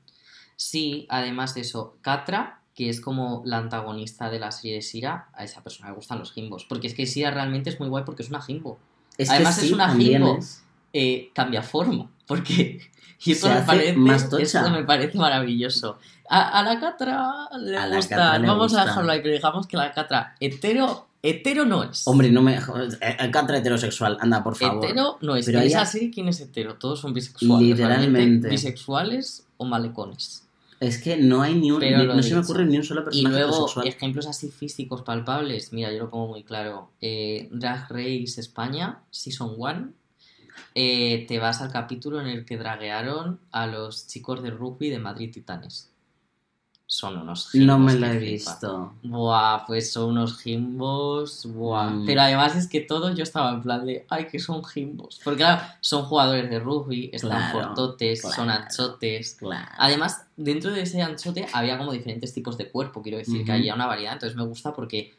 Sí, 0.56 1.06
además 1.10 1.54
de 1.54 1.60
eso, 1.60 1.96
Catra, 2.00 2.62
que 2.74 2.88
es 2.88 3.00
como 3.00 3.42
la 3.44 3.58
antagonista 3.58 4.30
de 4.30 4.38
la 4.38 4.52
serie 4.52 4.74
de 4.74 4.82
Sira, 4.82 5.28
a 5.34 5.44
esa 5.44 5.62
persona 5.62 5.90
le 5.90 5.96
gustan 5.96 6.18
los 6.18 6.32
Jimbos. 6.32 6.64
Porque 6.64 6.86
es 6.86 6.94
que 6.94 7.06
Sira 7.06 7.30
realmente 7.30 7.70
es 7.70 7.78
muy 7.78 7.88
guay 7.88 8.04
porque 8.04 8.22
es 8.22 8.28
una 8.28 8.40
Jimbo. 8.40 8.78
Es 9.16 9.30
Además 9.30 9.62
es 9.62 9.72
una 9.72 9.94
es. 9.94 10.62
Eh, 10.98 11.30
cambia 11.34 11.62
forma, 11.62 12.10
porque... 12.26 12.80
Y 13.24 13.32
eso 13.32 13.48
me, 13.48 13.62
parece, 13.62 13.94
más 13.94 14.28
tocha. 14.28 14.42
eso 14.42 14.70
me 14.70 14.84
parece 14.84 15.16
maravilloso. 15.16 15.98
A, 16.28 16.58
a 16.60 16.62
la 16.62 16.78
Catra 16.78 17.48
le 17.58 17.76
A 17.76 17.88
gusta, 17.88 18.14
Catra 18.14 18.38
le 18.38 18.46
vamos 18.46 18.64
gusta. 18.66 18.82
a 18.82 18.84
dejarlo 18.86 19.10
ahí, 19.10 19.20
pero 19.22 19.34
digamos 19.34 19.66
que 19.66 19.76
la 19.78 19.90
Catra 19.92 20.34
hetero, 20.38 21.06
hetero 21.22 21.64
no 21.64 21.82
es. 21.82 22.06
Hombre, 22.06 22.30
no 22.30 22.42
me. 22.42 22.60
joder, 22.60 22.96
eh, 23.00 23.30
Catra 23.32 23.56
heterosexual, 23.58 24.18
anda, 24.20 24.44
por 24.44 24.54
favor. 24.54 24.84
Hetero 24.84 25.16
no 25.22 25.34
es. 25.34 25.46
Pero 25.46 25.60
ha- 25.60 25.86
serie, 25.86 26.10
¿quién 26.10 26.28
es 26.28 26.40
hetero? 26.40 26.74
Todos 26.74 27.00
son 27.00 27.14
bisexuales. 27.14 27.66
Literalmente. 27.68 28.48
Bisexuales 28.50 29.46
o 29.56 29.64
malecones. 29.64 30.46
Es 30.78 30.98
que 31.02 31.16
no 31.16 31.40
hay 31.40 31.54
ni 31.54 31.70
un. 31.72 31.80
Ni- 31.80 31.90
no 31.92 32.22
se 32.22 32.34
me 32.34 32.40
ocurre 32.42 32.66
ni 32.66 32.76
un 32.76 32.84
solo 32.84 33.00
Y 33.00 33.04
personaje 33.04 33.34
luego, 33.34 33.50
heterosexual. 33.52 33.86
ejemplos 33.88 34.26
así 34.26 34.50
físicos 34.50 35.00
palpables. 35.02 35.72
Mira, 35.72 35.90
yo 35.90 36.00
lo 36.00 36.10
pongo 36.10 36.28
muy 36.28 36.44
claro. 36.44 36.90
Eh, 37.00 37.48
Drag 37.50 37.88
Race 37.88 38.34
España, 38.38 38.98
Season 39.10 39.54
1. 39.56 39.88
Eh, 40.74 41.24
te 41.26 41.38
vas 41.38 41.60
al 41.60 41.72
capítulo 41.72 42.20
en 42.20 42.26
el 42.26 42.44
que 42.44 42.56
draguearon 42.56 43.40
a 43.50 43.66
los 43.66 44.06
chicos 44.06 44.42
de 44.42 44.50
rugby 44.50 44.90
de 44.90 44.98
Madrid 44.98 45.32
Titanes. 45.32 45.90
Son 46.88 47.16
unos 47.18 47.52
No 47.54 47.80
me 47.80 47.92
gimbos 47.92 48.10
que 48.10 48.16
he 48.16 48.18
visto. 48.20 48.94
Buah, 49.02 49.66
pues 49.66 49.92
son 49.92 50.10
unos 50.10 50.38
gimbos, 50.40 51.44
buah. 51.52 51.90
Mm. 51.90 52.06
Pero 52.06 52.20
además 52.20 52.54
es 52.54 52.68
que 52.68 52.80
todos 52.80 53.16
yo 53.16 53.24
estaba 53.24 53.50
en 53.50 53.60
plan 53.60 53.84
de, 53.84 54.06
ay, 54.08 54.28
que 54.28 54.38
son 54.38 54.64
gimbos. 54.64 55.20
Porque 55.24 55.38
claro, 55.38 55.62
son 55.80 56.04
jugadores 56.04 56.48
de 56.48 56.60
rugby, 56.60 57.10
están 57.12 57.30
Claro, 57.30 57.58
fortotes, 57.58 58.22
son 58.22 58.50
anchotes. 58.50 59.34
Claro. 59.34 59.68
Además, 59.78 60.26
dentro 60.36 60.70
de 60.70 60.82
ese 60.82 61.02
anchote 61.02 61.48
había 61.52 61.76
como 61.76 61.92
diferentes 61.92 62.32
tipos 62.32 62.56
de 62.56 62.70
cuerpo, 62.70 63.02
quiero 63.02 63.18
decir, 63.18 63.44
que 63.44 63.50
había 63.50 63.74
una 63.74 63.86
variedad. 63.86 64.12
Entonces 64.12 64.36
me 64.36 64.44
gusta 64.44 64.72
porque, 64.72 65.12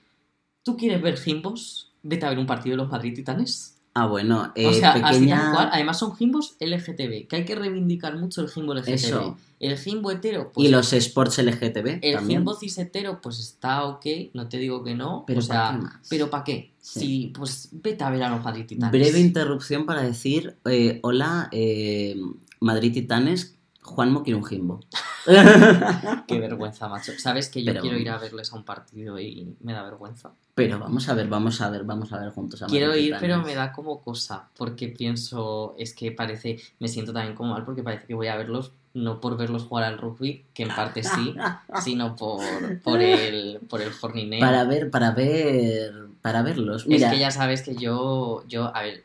¿tú 0.63 0.77
quieres 0.77 1.01
ver 1.01 1.17
gimbos? 1.17 1.91
Vete 2.01 2.25
a 2.25 2.29
ver 2.29 2.39
un 2.39 2.45
partido 2.45 2.77
de 2.77 2.83
los 2.83 2.89
Madrid 2.89 3.13
Titanes. 3.13 3.76
Ah, 3.99 4.05
bueno, 4.05 4.51
eh, 4.55 4.67
o 4.67 4.73
sea, 4.73 4.91
así 4.91 5.01
pequeña. 5.21 5.41
tal 5.41 5.53
cual. 5.53 5.69
Además 5.73 5.97
son 5.97 6.15
gimbos 6.15 6.55
LGTB, 6.59 7.27
que 7.27 7.35
hay 7.37 7.45
que 7.45 7.55
reivindicar 7.55 8.15
mucho 8.15 8.41
el 8.41 8.49
gimbo 8.49 8.75
LGTB. 8.75 8.93
Eso. 8.93 9.37
El 9.59 9.75
gimbo 9.75 10.11
hetero, 10.11 10.51
pues 10.53 10.67
y 10.67 10.71
los 10.71 10.93
sports 10.93 11.39
LGTB 11.39 11.99
el 12.03 12.13
también. 12.13 12.41
gimbo 12.41 12.53
cis-hetero, 12.53 13.21
pues 13.21 13.39
está 13.39 13.85
ok, 13.85 14.05
no 14.33 14.47
te 14.47 14.57
digo 14.59 14.83
que 14.83 14.93
no. 14.93 15.23
Pero 15.25 15.39
o 15.39 15.41
sea, 15.41 15.71
¿para 15.71 15.79
qué? 15.79 16.07
¿pero 16.09 16.29
para 16.29 16.43
qué? 16.43 16.71
Sí. 16.79 17.33
Pues 17.35 17.69
vete 17.71 18.03
a 18.03 18.11
ver 18.11 18.21
a 18.21 18.29
los 18.29 18.43
Madrid 18.43 18.67
Titanes. 18.67 18.91
Breve 18.91 19.19
interrupción 19.19 19.87
para 19.87 20.03
decir: 20.03 20.57
eh, 20.65 20.99
Hola, 21.01 21.49
eh, 21.51 22.15
Madrid 22.59 22.93
Titanes. 22.93 23.56
Juanmo 23.87 24.23
quiere 24.23 24.37
un 24.37 24.45
Jimbo. 24.45 24.79
Qué 26.27 26.39
vergüenza, 26.39 26.87
macho. 26.87 27.11
Sabes 27.17 27.49
que 27.49 27.63
yo 27.63 27.71
Pero- 27.71 27.81
quiero 27.81 27.97
ir 27.97 28.09
a 28.09 28.17
verles 28.17 28.51
a 28.51 28.55
un 28.55 28.63
partido 28.63 29.19
y 29.19 29.55
me 29.61 29.73
da 29.73 29.83
vergüenza. 29.83 30.31
Pero 30.55 30.79
vamos 30.79 31.07
a 31.09 31.13
ver, 31.13 31.27
vamos 31.27 31.61
a 31.61 31.69
ver, 31.69 31.83
vamos 31.83 32.11
a 32.13 32.19
ver 32.19 32.31
juntos 32.31 32.61
a 32.61 32.67
Quiero 32.67 32.95
ir, 32.95 33.15
pero 33.19 33.41
me 33.43 33.53
da 33.55 33.71
como 33.71 34.01
cosa, 34.01 34.47
porque 34.57 34.87
pienso, 34.87 35.75
es 35.77 35.93
que 35.93 36.11
parece, 36.11 36.57
me 36.79 36.87
siento 36.87 37.13
también 37.13 37.35
como 37.35 37.53
mal 37.53 37.63
porque 37.63 37.83
parece 37.83 38.07
que 38.07 38.13
voy 38.15 38.27
a 38.27 38.35
verlos, 38.35 38.71
no 38.93 39.19
por 39.21 39.37
verlos 39.37 39.63
jugar 39.63 39.83
al 39.85 39.99
rugby, 39.99 40.45
que 40.55 40.63
en 40.63 40.69
parte 40.69 41.03
sí, 41.03 41.35
sino 41.83 42.15
por, 42.15 42.41
por 42.81 43.01
el, 43.01 43.59
por 43.69 43.81
el 43.81 43.91
jornineo. 43.91 44.39
Para 44.39 44.63
ver, 44.63 44.89
para 44.89 45.11
ver, 45.11 45.93
para 46.21 46.41
verlos. 46.41 46.85
Es 46.89 47.05
que 47.05 47.19
ya 47.19 47.29
sabes 47.31 47.61
que 47.61 47.75
yo, 47.75 48.43
yo, 48.47 48.75
a 48.75 48.81
ver, 48.81 49.03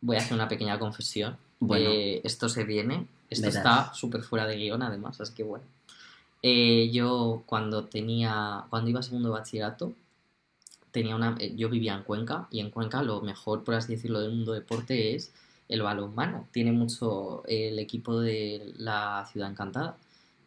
voy 0.00 0.16
a 0.16 0.20
hacer 0.20 0.32
una 0.34 0.48
pequeña 0.48 0.78
confesión. 0.78 1.36
bueno, 1.60 1.90
Eh, 1.90 2.22
esto 2.24 2.48
se 2.48 2.64
viene, 2.64 3.06
esto 3.30 3.50
Verás. 3.50 3.56
está 3.56 3.94
súper 3.94 4.22
fuera 4.22 4.46
de 4.46 4.56
guion 4.56 4.82
además, 4.82 5.20
así 5.20 5.34
que 5.34 5.42
bueno. 5.42 5.64
Eh, 6.42 6.90
yo 6.92 7.42
cuando 7.46 7.84
tenía, 7.86 8.64
cuando 8.70 8.90
iba 8.90 9.00
a 9.00 9.02
segundo 9.02 9.28
de 9.30 9.34
bachillerato, 9.34 9.94
tenía 10.90 11.16
una, 11.16 11.36
eh, 11.40 11.54
yo 11.56 11.68
vivía 11.68 11.94
en 11.94 12.02
Cuenca 12.04 12.48
y 12.50 12.60
en 12.60 12.70
Cuenca 12.70 13.02
lo 13.02 13.20
mejor, 13.20 13.64
por 13.64 13.74
así 13.74 13.94
decirlo, 13.94 14.20
del 14.20 14.32
mundo 14.32 14.52
deporte 14.52 15.14
es 15.14 15.32
el 15.68 15.82
balonmano. 15.82 16.48
Tiene 16.52 16.72
mucho 16.72 17.42
el 17.46 17.78
equipo 17.78 18.20
de 18.20 18.72
la 18.78 19.26
Ciudad 19.30 19.50
Encantada 19.50 19.96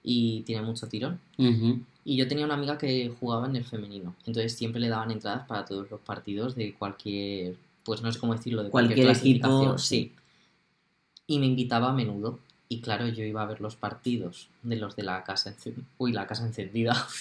y 0.04 0.42
tiene 0.44 0.62
mucho 0.63 0.88
tirón. 0.88 1.20
ujú, 1.38 1.84
Y 2.06 2.15
yo 2.18 2.28
tenía 2.28 2.46
una 2.46 2.56
amiga 2.56 2.78
que 2.78 3.13
jugaba 3.20 3.48
en 3.48 3.56
el 3.56 3.65
femenino, 3.65 4.15
entonces 4.26 4.56
siempre 4.56 4.82
le 4.82 4.89
daban 4.89 5.12
entradas 5.12 5.46
para 5.48 5.65
todos 5.65 5.92
los 5.92 6.00
partidos 6.02 6.56
de 6.56 6.74
cualquier, 6.74 7.56
pues 7.84 8.02
no 8.02 8.12
sé 8.12 8.20
cómo 8.20 8.34
decirlo, 8.34 8.63
de 8.63 8.72
cualquier, 8.72 9.02
Cualquier 9.06 9.34
equipo, 9.34 9.78
sí. 9.78 10.13
Y 11.28 11.38
me 11.38 11.46
invitaba 11.46 11.89
a 11.89 11.94
menudo. 11.94 12.39
Y 12.69 12.82
claro, 12.82 13.08
yo 13.08 13.23
iba 13.23 13.41
a 13.41 13.47
ver 13.47 13.62
los 13.62 13.75
partidos 13.75 14.47
de 14.62 14.75
los 14.75 14.95
de 14.95 15.03
la 15.03 15.23
casa 15.23 15.49
encendida. 15.49 15.88
Uy, 15.97 16.13
la 16.13 16.27
casa 16.27 16.45
encendida. 16.45 17.08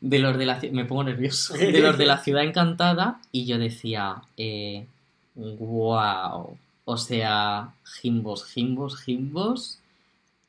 De 0.00 0.18
los 0.18 0.36
de 0.36 0.44
la 0.44 0.60
me 0.70 0.84
pongo 0.84 1.04
nervioso. 1.04 1.54
De 1.56 1.80
los 1.80 1.96
de 1.96 2.04
la 2.04 2.18
ciudad 2.18 2.42
encantada. 2.42 3.20
Y 3.32 3.46
yo 3.46 3.56
decía, 3.56 4.16
eh, 4.36 4.86
wow. 5.34 6.58
O 6.84 6.96
sea, 6.98 7.72
gimbos, 7.84 8.44
gimbos, 8.44 9.00
gimbos. 9.00 9.78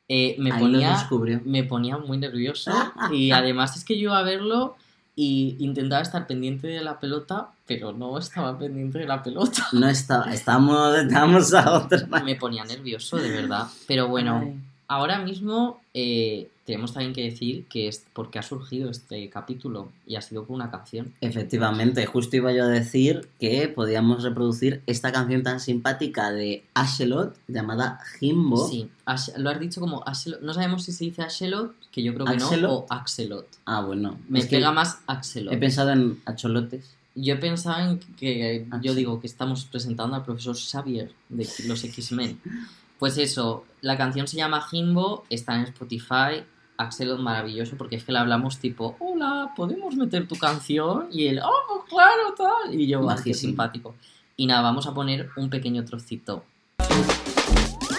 Eh, 0.10 0.36
me 0.40 0.52
ahí 0.52 0.60
ponía 0.60 1.10
me 1.46 1.64
ponía 1.64 1.98
muy 1.98 2.18
nervioso 2.20 2.72
y 3.12 3.32
además 3.32 3.76
es 3.76 3.84
que 3.84 3.98
yo 3.98 4.10
iba 4.10 4.20
a 4.20 4.24
verlo 4.24 4.76
y 5.16 5.56
intentaba 5.60 6.02
estar 6.02 6.28
pendiente 6.28 6.68
de 6.68 6.82
la 6.82 7.00
pelota, 7.00 7.50
pero 7.66 7.94
no 7.94 8.18
estaba 8.18 8.58
pendiente 8.58 9.00
de 9.00 9.06
la 9.06 9.24
pelota. 9.24 9.66
No 9.72 9.88
estaba, 9.88 10.34
estamos, 10.34 10.96
estamos 10.98 11.54
a 11.54 11.72
otra. 11.72 12.06
Me 12.24 12.36
ponía 12.36 12.66
nervioso, 12.66 13.18
de 13.18 13.30
verdad. 13.30 13.68
Pero 13.88 14.08
bueno, 14.10 14.42
Ay. 14.44 14.60
Ahora 14.88 15.20
mismo 15.20 15.82
eh, 15.94 16.50
tenemos 16.66 16.94
también 16.94 17.14
que 17.14 17.24
decir 17.24 17.66
que 17.66 17.88
es 17.88 18.04
porque 18.14 18.40
ha 18.40 18.42
surgido 18.42 18.90
este 18.90 19.30
capítulo 19.30 19.92
y 20.08 20.16
ha 20.16 20.22
sido 20.22 20.46
por 20.46 20.56
una 20.56 20.72
canción. 20.72 21.14
Efectivamente, 21.22 22.06
justo 22.08 22.36
iba 22.36 22.52
yo 22.52 22.64
a 22.64 22.68
decir 22.68 23.30
que 23.40 23.68
podíamos 23.68 24.24
reproducir 24.24 24.82
esta 24.88 25.12
canción 25.12 25.44
tan 25.44 25.60
simpática 25.60 26.32
de 26.32 26.64
Ashelot 26.74 27.36
llamada 27.48 28.00
Jimbo. 28.20 28.68
Sí, 28.68 28.90
lo 29.38 29.50
has 29.50 29.60
dicho 29.60 29.80
como 29.80 30.04
Axelot. 30.08 30.42
No 30.42 30.54
sabemos 30.54 30.84
si 30.84 30.92
se 30.92 31.06
dice 31.06 31.22
Axelot, 31.22 31.74
que 31.92 32.02
yo 32.02 32.14
creo 32.16 32.26
que 32.26 32.34
¿Axelot? 32.34 32.62
no, 32.62 32.74
o 32.78 32.86
Axelot. 32.90 33.48
Ah, 33.66 33.82
bueno. 33.82 34.18
Me 34.28 34.40
es 34.40 34.48
pega 34.48 34.72
más 34.72 35.00
Axelot. 35.06 35.54
He 35.54 35.58
pensado 35.58 35.92
en 35.92 36.20
acholotes. 36.26 36.96
Yo 37.14 37.40
pensaba 37.40 37.90
en 37.90 38.00
que 38.18 38.66
yo 38.82 38.94
digo 38.94 39.22
que 39.22 39.28
estamos 39.28 39.64
presentando 39.66 40.16
al 40.16 40.26
profesor 40.26 40.58
Xavier 40.58 41.12
de 41.30 41.48
los 41.68 41.84
X-Men. 41.84 42.40
Pues 43.00 43.18
eso, 43.18 43.66
la 43.82 43.98
canción 43.98 44.28
se 44.28 44.38
llama 44.38 44.62
Jimbo, 44.62 45.26
está 45.30 45.56
en 45.56 45.64
Spotify. 45.64 46.44
Axel 46.78 47.18
maravilloso 47.20 47.78
porque 47.78 47.96
es 47.96 48.04
que 48.04 48.12
le 48.12 48.20
hablamos 48.20 48.60
tipo, 48.60 48.98
hola, 49.00 49.54
¿podemos 49.56 49.96
meter 49.96 50.28
tu 50.28 50.36
canción? 50.36 51.08
Y 51.12 51.28
él, 51.28 51.40
oh, 51.44 51.52
pues 51.68 51.90
claro, 51.90 52.34
tal. 52.36 52.74
Y 52.74 52.88
yo, 52.88 53.00
"Ah, 53.00 53.16
qué 53.16 53.30
Majísimo. 53.30 53.50
simpático. 53.52 53.96
Y 54.36 54.46
nada, 54.48 54.62
vamos 54.62 54.86
a 54.86 54.94
poner 54.94 55.30
un 55.38 55.50
pequeño 55.50 55.86
trocito. 55.86 56.44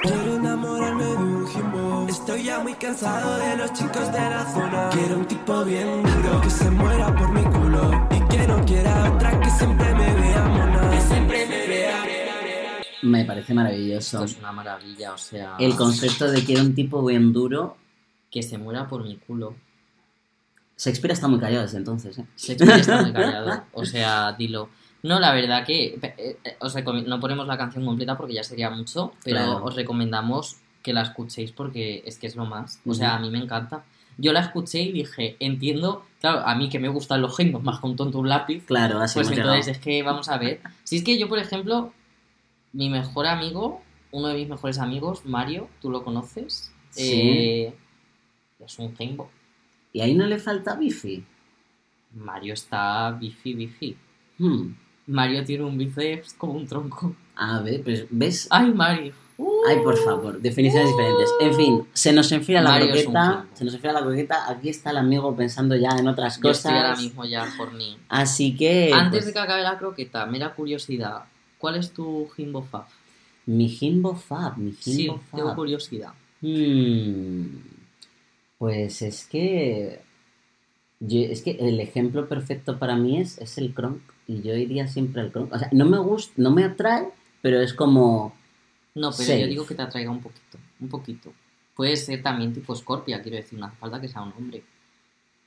Quiero 0.02 0.36
enamorarme 0.36 1.04
de 1.04 1.16
un 1.16 1.46
jimbo. 1.48 2.06
Estoy 2.08 2.44
ya 2.44 2.60
muy 2.60 2.74
cansado 2.74 3.38
de 3.38 3.56
los 3.56 3.72
chicos 3.72 4.12
de 4.12 4.20
la 4.20 4.44
zona. 4.52 4.90
Quiero 4.92 5.16
un 5.20 5.26
tipo 5.26 5.64
bien 5.64 6.02
duro 6.02 6.40
que 6.42 6.50
se 6.50 6.70
muera 6.70 7.14
por 7.16 7.30
mi 7.32 7.42
culo. 7.44 8.08
Me 13.06 13.24
parece 13.24 13.54
maravilloso. 13.54 14.24
Esto 14.24 14.24
es 14.24 14.38
una 14.38 14.52
maravilla, 14.52 15.12
o 15.12 15.18
sea, 15.18 15.56
El 15.58 15.76
concepto 15.76 16.30
de 16.30 16.44
quiero 16.44 16.62
un 16.62 16.74
tipo 16.74 17.04
bien 17.04 17.32
duro. 17.32 17.76
que 18.30 18.42
se 18.42 18.58
muera 18.58 18.86
por 18.88 19.04
mi 19.04 19.16
culo. 19.16 19.54
Shakespeare 20.76 21.12
está 21.12 21.26
muy 21.28 21.38
callado 21.38 21.62
desde 21.62 21.78
entonces, 21.78 22.18
¿eh? 22.18 22.24
Shakespeare 22.36 22.80
está 22.80 23.00
muy 23.02 23.12
callado. 23.12 23.62
O 23.72 23.84
sea, 23.86 24.32
dilo. 24.32 24.68
No, 25.02 25.20
la 25.20 25.32
verdad 25.32 25.64
que 25.64 25.94
eh, 26.02 26.38
eh, 26.44 26.56
os 26.60 26.74
no 27.06 27.20
ponemos 27.20 27.46
la 27.46 27.56
canción 27.56 27.84
completa 27.86 28.16
porque 28.16 28.34
ya 28.34 28.42
sería 28.42 28.68
mucho, 28.70 29.12
pero 29.24 29.36
Claro. 29.36 29.64
os 29.64 29.74
recomendamos 29.74 30.56
que 30.82 30.92
la 30.92 31.02
escuchéis 31.02 31.52
porque 31.52 32.02
es 32.04 32.18
que 32.18 32.26
es 32.26 32.36
lo 32.36 32.44
más. 32.44 32.80
O 32.84 32.92
sea, 32.92 33.14
a 33.16 33.18
mí 33.20 33.30
me 33.30 33.38
encanta. 33.38 33.84
Yo 34.18 34.32
la 34.32 34.40
escuché 34.40 34.80
y 34.82 34.92
dije, 34.92 35.36
entiendo, 35.40 36.04
claro, 36.20 36.40
a 36.46 36.54
mí 36.54 36.68
que 36.68 36.78
me 36.80 36.88
gustan 36.88 37.22
los 37.22 37.36
genios 37.36 37.62
más 37.62 37.78
con 37.80 37.96
tonto 37.96 38.18
un 38.18 38.28
lápiz, 38.28 38.64
Claro, 38.66 38.98
así 39.00 39.14
pues 39.18 39.28
entonces 39.30 39.66
llegado. 39.66 39.70
es 39.72 39.78
que 39.78 40.02
vamos 40.02 40.28
a 40.28 40.38
ver. 40.38 40.60
Si 40.84 40.96
es 40.96 41.04
que 41.04 41.18
yo, 41.18 41.28
por 41.28 41.38
ejemplo, 41.38 41.92
mi 42.76 42.90
mejor 42.90 43.26
amigo, 43.26 43.80
uno 44.12 44.28
de 44.28 44.34
mis 44.34 44.48
mejores 44.48 44.78
amigos, 44.78 45.24
Mario, 45.24 45.68
tú 45.80 45.90
lo 45.90 46.04
conoces, 46.04 46.72
Sí. 46.90 47.12
Eh, 47.12 47.74
es 48.64 48.78
un 48.78 48.94
genio. 48.96 49.28
Y 49.92 50.00
ahí 50.00 50.14
no 50.14 50.26
le 50.26 50.38
falta 50.38 50.74
bifi. 50.74 51.24
Mario 52.14 52.54
está 52.54 53.10
bifi, 53.10 53.54
bifi. 53.54 53.96
Hmm. 54.38 54.74
Mario 55.06 55.44
tiene 55.44 55.64
un 55.64 55.76
bíceps 55.76 56.34
como 56.34 56.54
un 56.54 56.66
tronco. 56.66 57.14
A 57.36 57.60
ver, 57.60 57.82
pues 57.82 58.06
ves, 58.10 58.48
¡Ay, 58.50 58.72
Mario! 58.72 59.12
Ay, 59.68 59.76
por 59.84 59.96
favor, 59.98 60.40
definiciones 60.40 60.88
diferentes. 60.88 61.30
En 61.40 61.54
fin, 61.54 61.88
se 61.92 62.12
nos 62.12 62.32
enfría 62.32 62.62
la 62.62 62.70
Mario 62.70 62.88
croqueta. 62.92 63.46
Se 63.52 63.64
nos 63.64 63.74
enfría 63.74 63.92
la 63.92 64.00
croqueta. 64.00 64.50
Aquí 64.50 64.70
está 64.70 64.90
el 64.90 64.96
amigo 64.96 65.36
pensando 65.36 65.76
ya 65.76 65.90
en 65.98 66.08
otras 66.08 66.40
Yo 66.40 66.50
estoy 66.50 66.72
ahora 66.72 66.90
cosas. 66.90 67.04
mismo 67.04 67.24
ya 67.26 67.46
por 67.58 67.74
mí. 67.74 67.98
Así 68.08 68.56
que. 68.56 68.90
Antes 68.94 69.10
pues, 69.18 69.26
de 69.26 69.32
que 69.34 69.38
acabe 69.38 69.62
la 69.62 69.76
croqueta, 69.76 70.24
mera 70.24 70.54
curiosidad. 70.54 71.24
¿Cuál 71.66 71.78
es 71.78 71.90
tu 71.90 72.28
Jimbo 72.36 72.62
Fab? 72.62 72.84
Mi 73.46 73.68
Jimbo 73.68 74.14
Fab, 74.14 74.56
mi 74.56 74.72
Sí, 74.74 74.92
Jimbo 75.02 75.20
tengo 75.34 75.48
Fab. 75.48 75.56
curiosidad. 75.56 76.12
Hmm, 76.40 77.56
Pues 78.56 79.02
es 79.02 79.26
que. 79.26 80.00
yo- 81.00 81.18
es 81.22 81.42
que 81.42 81.50
el 81.58 81.80
ejemplo 81.80 82.28
perfecto 82.28 82.78
para 82.78 82.94
mí 82.94 83.20
es, 83.20 83.36
es 83.38 83.58
el 83.58 83.74
Kronk. 83.74 84.00
Y 84.28 84.42
yo 84.42 84.54
iría 84.54 84.86
siempre 84.86 85.22
al 85.22 85.32
Kronk. 85.32 85.52
O 85.52 85.58
sea, 85.58 85.68
no 85.72 85.86
me 85.86 85.98
gusta, 85.98 86.34
no 86.36 86.52
me 86.52 86.62
atrae, 86.62 87.08
pero 87.42 87.60
es 87.60 87.74
como. 87.74 88.32
No, 88.94 89.10
pero 89.10 89.24
Safe. 89.26 89.40
yo 89.40 89.46
digo 89.48 89.66
que 89.66 89.74
te 89.74 89.82
atraiga 89.82 90.12
un 90.12 90.20
poquito. 90.22 90.58
Un 90.78 90.88
poquito. 90.88 91.32
Puede 91.74 91.96
ser 91.96 92.22
también 92.22 92.54
tipo 92.54 92.76
Scorpia, 92.76 93.20
quiero 93.22 93.38
decir, 93.38 93.58
no 93.58 93.66
hace 93.66 93.76
falta 93.76 94.00
que 94.00 94.06
sea 94.06 94.22
un 94.22 94.32
hombre. 94.38 94.62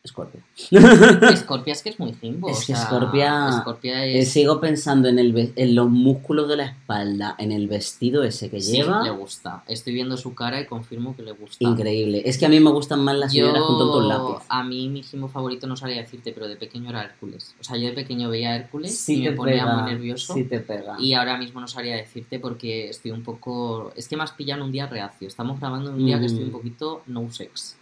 Scorpio. 0.08 0.40
Scorpia 1.36 1.74
es 1.74 1.84
que 1.84 1.90
es 1.90 2.00
muy 2.00 2.14
Jimbo. 2.14 2.50
Es 2.50 2.58
o 2.58 2.60
que 2.62 2.66
sea, 2.68 2.90
Scorpia- 2.90 3.62
Scorpia 3.62 4.06
Eh, 4.06 4.20
es. 4.20 4.32
sigo 4.32 4.62
pensando 4.62 5.10
en, 5.10 5.20
el, 5.20 5.52
en 5.58 5.76
los 5.76 5.90
músculos 5.90 6.48
de 6.48 6.56
la 6.56 6.66
espalda, 6.68 7.36
en 7.38 7.52
el 7.52 7.68
vestido 7.68 8.24
ese 8.24 8.50
que 8.50 8.62
Sí, 8.62 8.78
lleva. 8.78 9.04
le 9.04 9.10
gusta. 9.10 9.64
Estoy 9.68 9.94
viendo 9.94 10.16
su 10.16 10.34
cara 10.34 10.62
y 10.62 10.66
confirmo 10.68 11.16
que 11.18 11.24
le 11.24 11.34
gusta. 11.34 11.58
Increíble. 11.60 12.22
Es 12.26 12.38
que 12.38 12.46
a 12.46 12.50
mí 12.50 12.62
me 12.62 12.72
gustan 12.72 13.04
más 13.04 13.18
las 13.18 13.34
Yo, 13.34 13.48
señoras 13.48 13.64
con 13.68 13.78
tonto 13.78 14.02
lápiz. 14.02 14.46
a 14.48 14.64
mí 14.64 14.88
mi 14.88 15.04
Jimbo 15.04 15.28
favorito 15.28 15.68
no 15.68 15.76
sabría 15.76 15.98
decirte, 15.98 16.32
pero 16.32 16.48
de 16.48 16.56
pequeño 16.56 16.90
era 16.92 17.04
Hércules. 17.04 17.54
O 17.60 17.64
sea, 17.66 17.76
yo 17.76 17.88
de 17.88 17.94
pequeño 17.94 18.30
veía 18.30 18.52
a 18.52 18.56
Hércules 18.56 18.98
Sí 18.98 19.18
y 19.18 19.24
me 19.30 19.34
ponía 19.34 19.64
pega, 19.66 19.76
muy 19.82 19.92
nervioso. 19.92 20.34
Sí 20.34 20.46
te 20.46 20.62
pega. 20.62 20.96
Y 21.00 21.14
ahora 21.14 21.38
mismo 21.38 21.60
no 21.60 21.68
sabría 21.68 21.98
decirte 21.98 22.40
porque 22.40 22.88
estoy 22.90 23.12
un 23.12 23.24
poco... 23.24 23.92
Es 23.98 24.08
que 24.08 24.16
me 24.16 24.24
has 24.24 24.32
pillado 24.32 24.62
en 24.62 24.68
un 24.68 24.72
día 24.72 24.88
reacio. 24.88 25.28
Estamos 25.28 25.60
grabando 25.60 25.90
en 25.90 25.98
un 25.98 26.06
día 26.06 26.20
que 26.20 26.26
estoy 26.28 26.44
un 26.44 26.50
Mm. 26.50 26.54
poquito 26.54 27.02
no 27.08 27.30
sex. 27.32 27.76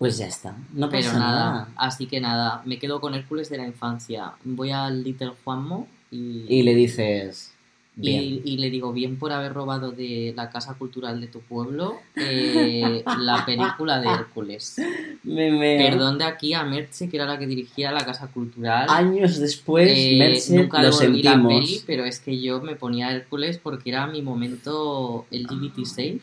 Pues 0.00 0.16
ya 0.16 0.26
está. 0.26 0.56
No 0.72 0.88
Pero 0.88 1.04
pasa 1.04 1.18
nada, 1.18 1.50
nada. 1.50 1.68
así 1.76 2.06
que 2.06 2.20
nada, 2.20 2.62
me 2.64 2.78
quedo 2.78 3.02
con 3.02 3.14
Hércules 3.14 3.50
de 3.50 3.58
la 3.58 3.66
infancia. 3.66 4.32
Voy 4.44 4.70
al 4.70 5.04
Little 5.04 5.32
Juanmo 5.44 5.86
y, 6.10 6.46
Y 6.48 6.62
le 6.62 6.74
dices. 6.74 7.52
Y, 8.00 8.40
y 8.46 8.56
le 8.56 8.70
digo, 8.70 8.94
bien 8.94 9.18
por 9.18 9.30
haber 9.30 9.52
robado 9.52 9.90
de 9.92 10.32
la 10.34 10.48
Casa 10.48 10.72
Cultural 10.78 11.20
de 11.20 11.26
tu 11.26 11.40
pueblo 11.40 11.98
eh, 12.16 13.04
la 13.18 13.44
película 13.44 14.00
de 14.00 14.08
Hércules. 14.08 14.76
Me 15.22 15.50
meo. 15.50 15.90
Perdón 15.90 16.16
de 16.16 16.24
aquí 16.24 16.54
a 16.54 16.62
Merche, 16.64 17.10
que 17.10 17.16
era 17.18 17.26
la 17.26 17.38
que 17.38 17.46
dirigía 17.46 17.92
la 17.92 18.06
Casa 18.06 18.28
Cultural. 18.28 18.86
Años 18.88 19.38
después, 19.38 19.90
Eh, 19.94 20.42
nunca 20.48 20.78
lo 20.78 20.84
la 20.88 20.92
sentimos. 20.92 21.52
peli, 21.52 21.82
pero 21.86 22.06
es 22.06 22.20
que 22.20 22.40
yo 22.40 22.62
me 22.62 22.74
ponía 22.74 23.12
Hércules 23.12 23.58
porque 23.58 23.90
era 23.90 24.06
mi 24.06 24.22
momento 24.22 25.26
LGBT 25.30 25.84
safe. 25.84 26.20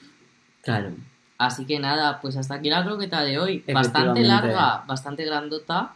Claro. 0.64 0.94
Así 1.38 1.66
que 1.66 1.78
nada, 1.80 2.20
pues 2.20 2.36
hasta 2.36 2.56
aquí 2.56 2.70
la 2.70 2.84
croqueta 2.84 3.22
de 3.22 3.38
hoy. 3.40 3.64
Bastante 3.72 4.24
larga, 4.24 4.84
bastante 4.88 5.24
grandota. 5.24 5.94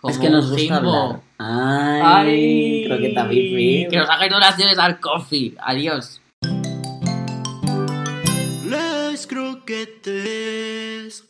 como 0.00 0.12
es 0.12 0.18
que 0.18 0.30
nos 0.30 0.50
gusta 0.50 0.76
Jimbo. 0.76 0.94
hablar. 0.94 1.20
Ay, 1.38 2.84
croqueta 2.86 3.24
bifi. 3.26 3.88
Que 3.90 3.96
nos 3.96 4.08
hagáis 4.08 4.30
donaciones 4.30 4.78
al 4.78 5.00
coffee. 5.00 5.56
Adiós. 5.58 6.20
Les 8.64 9.26
croquetes. 9.26 11.24